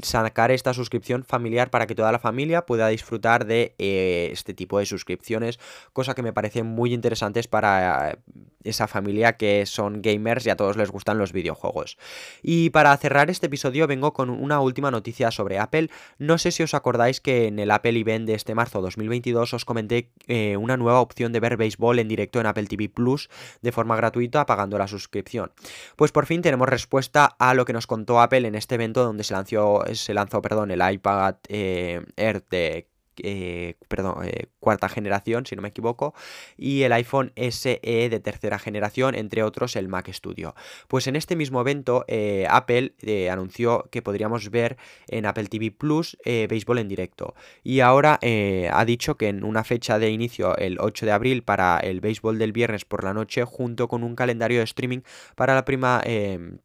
sacar 0.02 0.50
esta 0.50 0.74
suscripción 0.74 1.24
familiar 1.24 1.70
para 1.70 1.86
que 1.86 1.94
toda 1.94 2.12
la 2.12 2.18
familia 2.18 2.66
pueda 2.66 2.88
disfrutar 2.88 3.46
de 3.46 3.74
eh, 3.78 4.28
este 4.32 4.54
tipo 4.54 4.78
de 4.78 4.86
suscripciones, 4.86 5.58
cosa 5.92 6.14
que 6.14 6.22
me 6.22 6.32
parece 6.32 6.62
muy 6.62 6.92
interesantes 6.92 7.48
para 7.48 8.18
esa 8.64 8.86
familia 8.86 9.36
que 9.36 9.64
son 9.66 10.02
gamers 10.02 10.46
y 10.46 10.50
a 10.50 10.56
todos 10.56 10.76
les 10.76 10.90
gustan 10.90 11.18
los 11.18 11.32
videojuegos. 11.32 11.96
Y 12.42 12.70
para 12.70 12.96
cerrar 12.96 13.30
este 13.30 13.46
episodio 13.46 13.86
vengo 13.86 14.12
con 14.12 14.30
una 14.30 14.60
última 14.60 14.90
noticia 14.90 15.30
sobre 15.30 15.58
Apple. 15.58 15.90
No 16.18 16.38
sé 16.38 16.52
si 16.52 16.62
os 16.62 16.74
acordáis 16.74 17.20
que 17.20 17.46
en 17.46 17.58
el 17.58 17.70
Apple 17.70 17.98
Event 17.98 18.26
de 18.26 18.34
este 18.34 18.54
marzo 18.54 18.80
2022 18.82 19.54
os 19.54 19.64
comenté 19.64 20.10
eh, 20.26 20.56
una 20.56 20.76
nueva 20.76 21.00
opción 21.00 21.32
de 21.32 21.40
ver 21.40 21.56
béisbol 21.56 21.98
en 21.98 22.08
directo 22.08 22.40
en 22.40 22.46
Apple 22.46 22.66
TV 22.66 22.88
Plus 22.88 23.30
de 23.62 23.72
forma 23.72 23.96
gratuita 23.96 24.46
pagando 24.46 24.78
la 24.78 24.88
suscripción. 24.88 25.52
Pues 25.96 26.09
por 26.12 26.26
fin 26.26 26.42
tenemos 26.42 26.68
respuesta 26.68 27.24
a 27.38 27.54
lo 27.54 27.64
que 27.64 27.72
nos 27.72 27.86
contó 27.86 28.20
Apple 28.20 28.46
en 28.46 28.54
este 28.54 28.74
evento 28.74 29.04
donde 29.04 29.24
se 29.24 29.34
lanzó, 29.34 29.84
se 29.92 30.14
lanzó 30.14 30.42
perdón, 30.42 30.70
el 30.70 30.82
iPad 30.92 31.36
eh, 31.48 32.04
Air 32.16 32.44
de 32.48 32.89
eh, 33.24 33.74
perdón, 33.88 34.24
eh, 34.24 34.46
cuarta 34.58 34.88
generación, 34.88 35.46
si 35.46 35.56
no 35.56 35.62
me 35.62 35.68
equivoco, 35.68 36.14
y 36.56 36.82
el 36.82 36.92
iPhone 36.92 37.32
SE 37.36 37.80
de 37.82 38.20
tercera 38.20 38.58
generación, 38.58 39.14
entre 39.14 39.42
otros 39.42 39.76
el 39.76 39.88
Mac 39.88 40.10
Studio. 40.12 40.54
Pues 40.88 41.06
en 41.06 41.16
este 41.16 41.36
mismo 41.36 41.60
evento, 41.60 42.04
Apple 42.48 42.94
anunció 43.30 43.88
que 43.90 44.02
podríamos 44.02 44.50
ver 44.50 44.76
en 45.08 45.26
Apple 45.26 45.46
TV 45.46 45.70
Plus 45.70 46.16
béisbol 46.24 46.78
en 46.78 46.88
directo. 46.88 47.34
Y 47.62 47.80
ahora 47.80 48.18
ha 48.22 48.84
dicho 48.84 49.16
que 49.16 49.28
en 49.28 49.44
una 49.44 49.64
fecha 49.64 49.98
de 49.98 50.10
inicio, 50.10 50.56
el 50.56 50.78
8 50.80 51.06
de 51.06 51.12
abril, 51.12 51.42
para 51.42 51.78
el 51.78 52.00
béisbol 52.00 52.38
del 52.38 52.52
viernes 52.52 52.84
por 52.84 53.04
la 53.04 53.14
noche, 53.14 53.44
junto 53.44 53.88
con 53.88 54.02
un 54.02 54.14
calendario 54.16 54.58
de 54.58 54.64
streaming 54.64 55.00
para 55.34 55.54
la, 55.54 55.64
prima, 55.64 56.02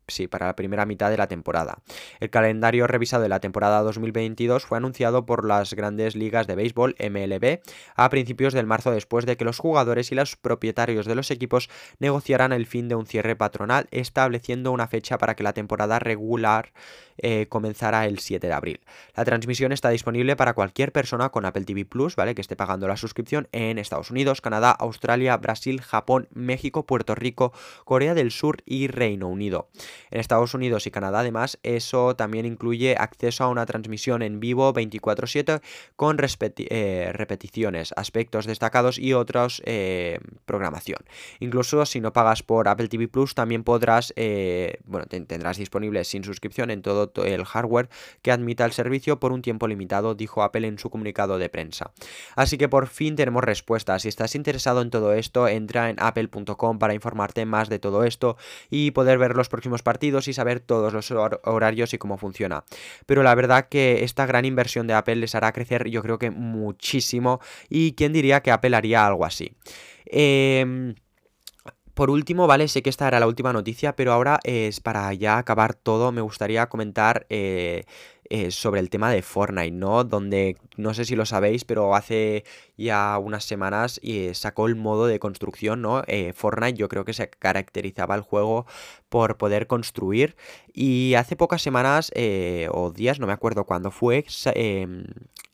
sí, 0.08 0.28
para 0.28 0.48
la 0.48 0.56
primera 0.56 0.86
mitad 0.86 1.10
de 1.10 1.18
la 1.18 1.28
temporada. 1.28 1.80
El 2.20 2.30
calendario 2.30 2.88
revisado 2.88 3.24
de 3.24 3.30
la 3.30 3.40
temporada 3.40 3.82
2022 3.82 4.66
fue 4.66 4.78
anunciado 4.78 5.26
por 5.26 5.46
las 5.46 5.74
grandes 5.74 6.16
ligas 6.16 6.45
de 6.48 6.56
béisbol 6.56 6.96
MLB 7.00 7.60
a 7.96 8.10
principios 8.10 8.54
del 8.54 8.66
marzo 8.66 8.92
después 8.92 9.26
de 9.26 9.38
que 9.38 9.46
los 9.46 9.60
jugadores 9.60 10.12
y 10.12 10.16
los 10.16 10.36
propietarios 10.36 11.06
de 11.06 11.16
los 11.16 11.32
equipos 11.32 11.70
negociaran 12.00 12.54
el 12.54 12.66
fin 12.66 12.88
de 12.88 12.96
un 12.96 13.06
cierre 13.06 13.36
patronal 13.36 13.88
estableciendo 13.92 14.72
una 14.72 14.88
fecha 14.88 15.18
para 15.18 15.36
que 15.36 15.44
la 15.44 15.54
temporada 15.54 16.00
regular 16.00 16.72
eh, 17.18 17.48
comenzara 17.48 18.06
el 18.06 18.20
7 18.20 18.46
de 18.46 18.54
abril. 18.54 18.82
La 19.16 19.24
transmisión 19.24 19.72
está 19.72 19.90
disponible 19.90 20.36
para 20.36 20.54
cualquier 20.54 20.92
persona 20.92 21.30
con 21.30 21.46
Apple 21.46 21.64
TV 21.64 21.86
Plus, 21.86 22.16
¿vale? 22.18 22.36
Que 22.36 22.42
esté 22.42 22.58
pagando 22.58 22.88
la 22.90 22.98
suscripción 22.98 23.48
en 23.54 23.78
Estados 23.78 24.12
Unidos, 24.12 24.42
Canadá, 24.42 24.72
Australia, 24.72 25.38
Brasil, 25.38 25.80
Japón, 25.82 26.28
México, 26.34 26.86
Puerto 26.86 27.16
Rico, 27.16 27.54
Corea 27.86 28.16
del 28.16 28.32
Sur 28.32 28.58
y 28.66 28.88
Reino 28.88 29.30
Unido. 29.30 29.70
En 30.12 30.20
Estados 30.20 30.54
Unidos 30.54 30.88
y 30.88 30.92
Canadá, 30.92 31.22
además, 31.22 31.58
eso 31.64 32.16
también 32.18 32.46
incluye 32.46 32.96
acceso 32.98 33.46
a 33.46 33.50
una 33.50 33.66
transmisión 33.66 34.22
en 34.22 34.42
vivo 34.42 34.74
24/7 34.74 35.62
con 35.96 36.18
eh, 36.42 37.10
repeticiones, 37.14 37.94
aspectos 37.96 38.46
destacados 38.46 38.98
y 38.98 39.14
otros 39.14 39.62
eh, 39.66 40.20
programación. 40.46 41.00
Incluso 41.40 41.86
si 41.86 42.02
no 42.02 42.14
pagas 42.14 42.44
por 42.44 42.68
Apple 42.68 42.88
TV 42.88 43.08
Plus, 43.08 43.36
también 43.36 43.64
podrás, 43.64 44.14
bueno, 44.86 45.06
tendrás 45.08 45.58
disponible 45.58 46.04
sin 46.04 46.24
suscripción 46.24 46.72
en 46.72 46.82
todo 46.82 47.12
el 47.24 47.46
hardware 47.46 47.90
que 48.22 48.32
admita 48.32 48.66
el 48.66 48.72
servicio 48.72 49.20
por 49.20 49.32
un 49.32 49.42
tiempo 49.42 49.68
limitado, 49.68 50.16
dijo 50.16 50.44
Apple 50.44 50.68
en 50.68 50.80
su 50.80 50.90
comunicado 50.90 51.38
de 51.38 51.50
prensa. 51.50 51.92
Así 52.36 52.58
que 52.58 52.70
por 52.70 52.88
fin 52.88 53.16
tenemos 53.16 53.44
respuestas. 53.44 54.04
Si 54.04 54.10
estás 54.10 54.36
interesado 54.36 54.82
en 54.82 54.90
todo 54.90 55.14
esto, 55.14 55.48
entra 55.48 55.90
en 55.90 55.98
apple.com 56.00 56.80
para 56.80 56.94
informarte 56.94 57.46
más 57.46 57.70
de 57.70 57.80
todo 57.80 58.04
esto 58.04 58.38
y 58.70 58.92
poder 58.92 59.18
ver 59.18 59.36
los 59.36 59.50
próximos 59.50 59.84
partidos 59.84 60.28
y 60.28 60.34
saber 60.34 60.60
todos 60.60 60.94
los 60.94 61.12
horarios 61.12 61.94
y 61.94 61.98
cómo 61.98 62.18
funciona. 62.18 62.64
Pero 63.06 63.24
la 63.24 63.36
verdad 63.36 63.68
que 63.70 64.04
esta 64.04 64.26
gran 64.26 64.46
inversión 64.46 64.88
de 64.88 64.94
Apple 64.94 65.18
les 65.18 65.36
hará 65.36 65.52
crecer 65.52 65.90
yo 65.90 66.02
creo 66.02 66.15
que 66.20 66.32
muchísimo 66.32 67.40
y 67.70 67.94
quién 67.94 68.14
diría 68.14 68.42
que 68.42 68.52
Apple 68.52 68.76
haría 68.76 69.06
algo 69.06 69.26
así. 69.26 69.54
Eh, 70.06 70.94
por 71.96 72.10
último, 72.10 72.46
vale, 72.46 72.68
sé 72.68 72.84
que 72.84 72.90
esta 72.90 73.08
era 73.08 73.22
la 73.22 73.28
última 73.28 73.54
noticia, 73.54 73.96
pero 73.96 74.12
ahora 74.12 74.42
es 74.44 74.82
para 74.82 75.14
ya 75.14 75.38
acabar 75.38 75.74
todo, 75.76 76.12
me 76.12 76.20
gustaría 76.20 76.68
comentar 76.68 77.26
eh, 77.30 77.86
eh, 78.30 78.52
sobre 78.52 78.82
el 78.82 78.90
tema 78.90 79.10
de 79.10 79.22
Fortnite, 79.22 79.72
¿no? 79.72 80.04
Donde, 80.04 80.58
no 80.76 80.94
sé 80.94 81.06
si 81.06 81.16
lo 81.16 81.26
sabéis, 81.26 81.64
pero 81.64 81.96
hace 81.96 82.44
ya 82.76 83.18
unas 83.18 83.46
semanas 83.46 84.02
eh, 84.04 84.34
sacó 84.34 84.68
el 84.68 84.76
modo 84.76 85.08
de 85.08 85.20
construcción, 85.20 85.82
¿no? 85.82 86.04
Fortnite 86.34 86.78
yo 86.78 86.90
creo 86.90 87.06
que 87.06 87.14
se 87.14 87.30
caracterizaba 87.30 88.16
el 88.16 88.22
juego 88.22 88.66
por 89.08 89.38
poder 89.38 89.66
construir 89.66 90.36
y 90.74 91.14
hace 91.14 91.38
pocas 91.38 91.62
semanas 91.62 92.12
o 92.72 92.92
días, 92.92 93.22
no 93.22 93.28
me 93.28 93.34
acuerdo 93.34 93.64
cuándo 93.64 93.90
fue, 93.90 94.26
em, 94.54 95.06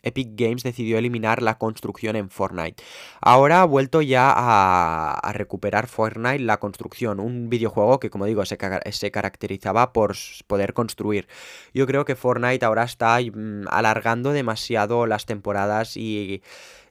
Epic 0.03 0.29
Games 0.35 0.63
decidió 0.63 0.97
eliminar 0.97 1.41
la 1.41 1.57
construcción 1.57 2.15
en 2.15 2.29
Fortnite. 2.29 2.83
Ahora 3.21 3.61
ha 3.61 3.65
vuelto 3.65 4.01
ya 4.01 4.33
a, 4.35 5.31
recuperar 5.33 5.87
Fortnite 5.87 6.39
la 6.39 6.59
construcción, 6.59 7.19
un 7.19 7.49
videojuego 7.49 7.99
que 7.99 8.09
como 8.09 8.25
digo 8.25 8.45
se, 8.45 8.57
caracterizaba 8.57 9.93
por 9.93 10.15
poder 10.47 10.73
construir. 10.73 11.27
Yo 11.73 11.87
creo 11.87 12.05
que 12.05 12.15
Fortnite 12.15 12.65
ahora 12.65 12.83
está 12.83 13.19
mm, 13.19 13.67
alargando 13.69 14.31
demasiado 14.31 15.05
las 15.05 15.25
temporadas 15.25 15.97
y 15.97 16.41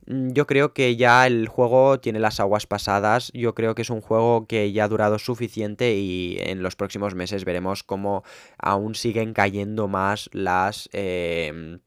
mm, 0.06 0.30
yo 0.32 0.46
creo 0.46 0.72
que 0.72 0.96
ya 0.96 1.26
el 1.26 1.48
juego 1.48 2.00
tiene 2.00 2.20
las 2.20 2.40
aguas 2.40 2.66
pasadas, 2.66 3.30
yo 3.34 3.54
creo 3.54 3.74
que 3.74 3.82
es 3.82 3.90
un 3.90 4.00
juego 4.00 4.46
que 4.46 4.72
ya 4.72 4.84
ha 4.84 4.88
durado 4.88 5.18
suficiente 5.18 5.94
y 5.94 6.38
en 6.40 6.62
los 6.62 6.76
próximos 6.76 7.14
meses 7.14 7.44
veremos 7.44 7.82
cómo 7.82 8.24
aún 8.58 8.94
siguen 8.94 9.34
cayendo 9.34 9.88
más 9.88 10.30
las... 10.32 10.88
Eh, 10.92 11.80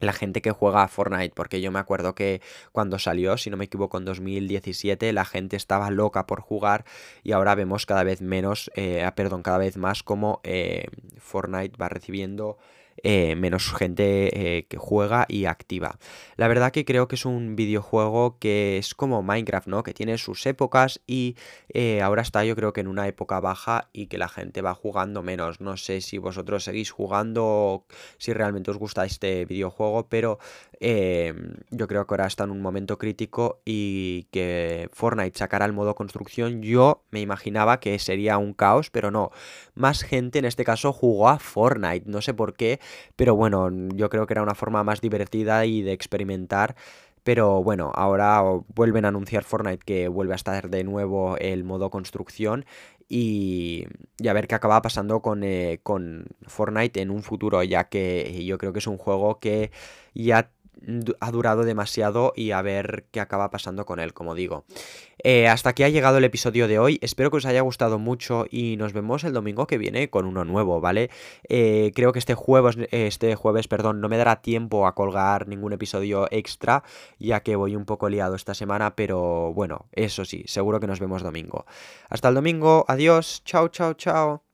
la 0.00 0.12
gente 0.12 0.42
que 0.42 0.50
juega 0.50 0.82
a 0.82 0.88
Fortnite, 0.88 1.32
porque 1.34 1.60
yo 1.60 1.70
me 1.72 1.78
acuerdo 1.78 2.14
que 2.14 2.40
cuando 2.72 2.98
salió, 2.98 3.36
si 3.38 3.50
no 3.50 3.56
me 3.56 3.64
equivoco, 3.64 3.98
en 3.98 4.04
2017, 4.04 5.12
la 5.12 5.24
gente 5.24 5.56
estaba 5.56 5.90
loca 5.90 6.26
por 6.26 6.40
jugar 6.40 6.84
y 7.22 7.32
ahora 7.32 7.54
vemos 7.54 7.86
cada 7.86 8.04
vez 8.04 8.20
menos, 8.20 8.70
eh, 8.74 9.04
ah, 9.04 9.14
perdón, 9.14 9.42
cada 9.42 9.58
vez 9.58 9.76
más 9.76 10.02
como 10.02 10.40
eh, 10.44 10.86
Fortnite 11.18 11.76
va 11.76 11.88
recibiendo 11.88 12.58
eh, 13.02 13.36
menos 13.36 13.72
gente 13.74 14.58
eh, 14.58 14.66
que 14.66 14.76
juega 14.76 15.26
y 15.28 15.44
activa. 15.44 15.98
La 16.36 16.48
verdad 16.48 16.72
que 16.72 16.84
creo 16.84 17.08
que 17.08 17.16
es 17.16 17.24
un 17.24 17.56
videojuego 17.56 18.38
que 18.38 18.78
es 18.78 18.94
como 18.94 19.22
Minecraft, 19.22 19.68
¿no? 19.68 19.82
Que 19.82 19.94
tiene 19.94 20.18
sus 20.18 20.46
épocas 20.46 21.00
y 21.06 21.36
eh, 21.68 22.00
ahora 22.02 22.22
está 22.22 22.44
yo 22.44 22.56
creo 22.56 22.72
que 22.72 22.80
en 22.80 22.88
una 22.88 23.06
época 23.08 23.40
baja 23.40 23.88
y 23.92 24.06
que 24.06 24.18
la 24.18 24.28
gente 24.28 24.62
va 24.62 24.74
jugando 24.74 25.22
menos. 25.22 25.60
No 25.60 25.76
sé 25.76 26.00
si 26.00 26.18
vosotros 26.18 26.64
seguís 26.64 26.90
jugando 26.90 27.84
si 28.18 28.32
realmente 28.32 28.70
os 28.70 28.78
gusta 28.78 29.04
este 29.04 29.44
videojuego, 29.44 30.08
pero 30.08 30.38
yo 30.80 31.88
creo 31.88 32.06
que 32.06 32.14
ahora 32.14 32.26
está 32.26 32.44
en 32.44 32.50
un 32.50 32.60
momento 32.60 32.98
crítico 32.98 33.60
y 33.64 34.24
que 34.30 34.88
Fortnite 34.92 35.38
sacará 35.38 35.64
el 35.64 35.72
modo 35.72 35.94
construcción. 35.94 36.62
Yo 36.62 37.04
me 37.10 37.20
imaginaba 37.20 37.80
que 37.80 37.98
sería 37.98 38.38
un 38.38 38.52
caos, 38.52 38.90
pero 38.90 39.10
no. 39.10 39.30
Más 39.74 40.02
gente 40.02 40.38
en 40.38 40.44
este 40.44 40.64
caso 40.64 40.92
jugó 40.92 41.28
a 41.28 41.38
Fortnite, 41.38 42.10
no 42.10 42.20
sé 42.20 42.34
por 42.34 42.54
qué 42.54 42.80
pero 43.16 43.34
bueno, 43.36 43.70
yo 43.94 44.08
creo 44.10 44.26
que 44.26 44.34
era 44.34 44.42
una 44.42 44.54
forma 44.54 44.84
más 44.84 45.00
divertida 45.00 45.64
y 45.66 45.82
de 45.82 45.92
experimentar. 45.92 46.76
Pero 47.24 47.62
bueno, 47.62 47.90
ahora 47.94 48.40
vuelven 48.74 49.04
a 49.04 49.08
anunciar 49.08 49.42
Fortnite 49.42 49.84
que 49.84 50.06
vuelve 50.08 50.34
a 50.34 50.36
estar 50.36 50.70
de 50.70 50.84
nuevo 50.84 51.36
el 51.38 51.64
modo 51.64 51.90
construcción 51.90 52.66
y, 53.08 53.84
a 54.28 54.32
ver 54.32 54.46
qué 54.46 54.54
acaba 54.54 54.80
pasando 54.82 55.20
con, 55.22 55.42
eh, 55.42 55.80
con 55.82 56.26
Fortnite 56.46 57.00
en 57.00 57.10
un 57.10 57.22
futuro, 57.24 57.62
ya 57.64 57.88
que 57.88 58.44
yo 58.44 58.58
creo 58.58 58.72
que 58.72 58.78
es 58.78 58.86
un 58.86 58.96
juego 58.98 59.40
que 59.40 59.72
ya 60.14 60.50
ha 61.20 61.30
durado 61.30 61.64
demasiado 61.64 62.32
y 62.36 62.50
a 62.50 62.62
ver 62.62 63.06
qué 63.10 63.20
acaba 63.20 63.50
pasando 63.50 63.84
con 63.86 64.00
él, 64.00 64.12
como 64.14 64.34
digo. 64.34 64.64
Eh, 65.22 65.48
hasta 65.48 65.70
aquí 65.70 65.82
ha 65.82 65.88
llegado 65.88 66.18
el 66.18 66.24
episodio 66.24 66.68
de 66.68 66.78
hoy, 66.78 66.98
espero 67.02 67.30
que 67.30 67.38
os 67.38 67.46
haya 67.46 67.62
gustado 67.62 67.98
mucho 67.98 68.44
y 68.50 68.76
nos 68.76 68.92
vemos 68.92 69.24
el 69.24 69.32
domingo 69.32 69.66
que 69.66 69.78
viene 69.78 70.10
con 70.10 70.26
uno 70.26 70.44
nuevo, 70.44 70.80
¿vale? 70.80 71.10
Eh, 71.48 71.92
creo 71.94 72.12
que 72.12 72.18
este 72.18 72.34
jueves, 72.34 72.76
este 72.90 73.34
jueves, 73.34 73.66
perdón, 73.66 74.00
no 74.00 74.08
me 74.08 74.18
dará 74.18 74.42
tiempo 74.42 74.86
a 74.86 74.94
colgar 74.94 75.48
ningún 75.48 75.72
episodio 75.72 76.28
extra, 76.30 76.84
ya 77.18 77.40
que 77.40 77.56
voy 77.56 77.74
un 77.74 77.86
poco 77.86 78.08
liado 78.08 78.36
esta 78.36 78.54
semana, 78.54 78.94
pero 78.94 79.52
bueno, 79.54 79.86
eso 79.92 80.24
sí, 80.24 80.44
seguro 80.46 80.80
que 80.80 80.86
nos 80.86 81.00
vemos 81.00 81.22
domingo. 81.22 81.66
Hasta 82.08 82.28
el 82.28 82.34
domingo, 82.34 82.84
adiós, 82.88 83.42
chao, 83.44 83.68
chao, 83.68 83.94
chao. 83.94 84.45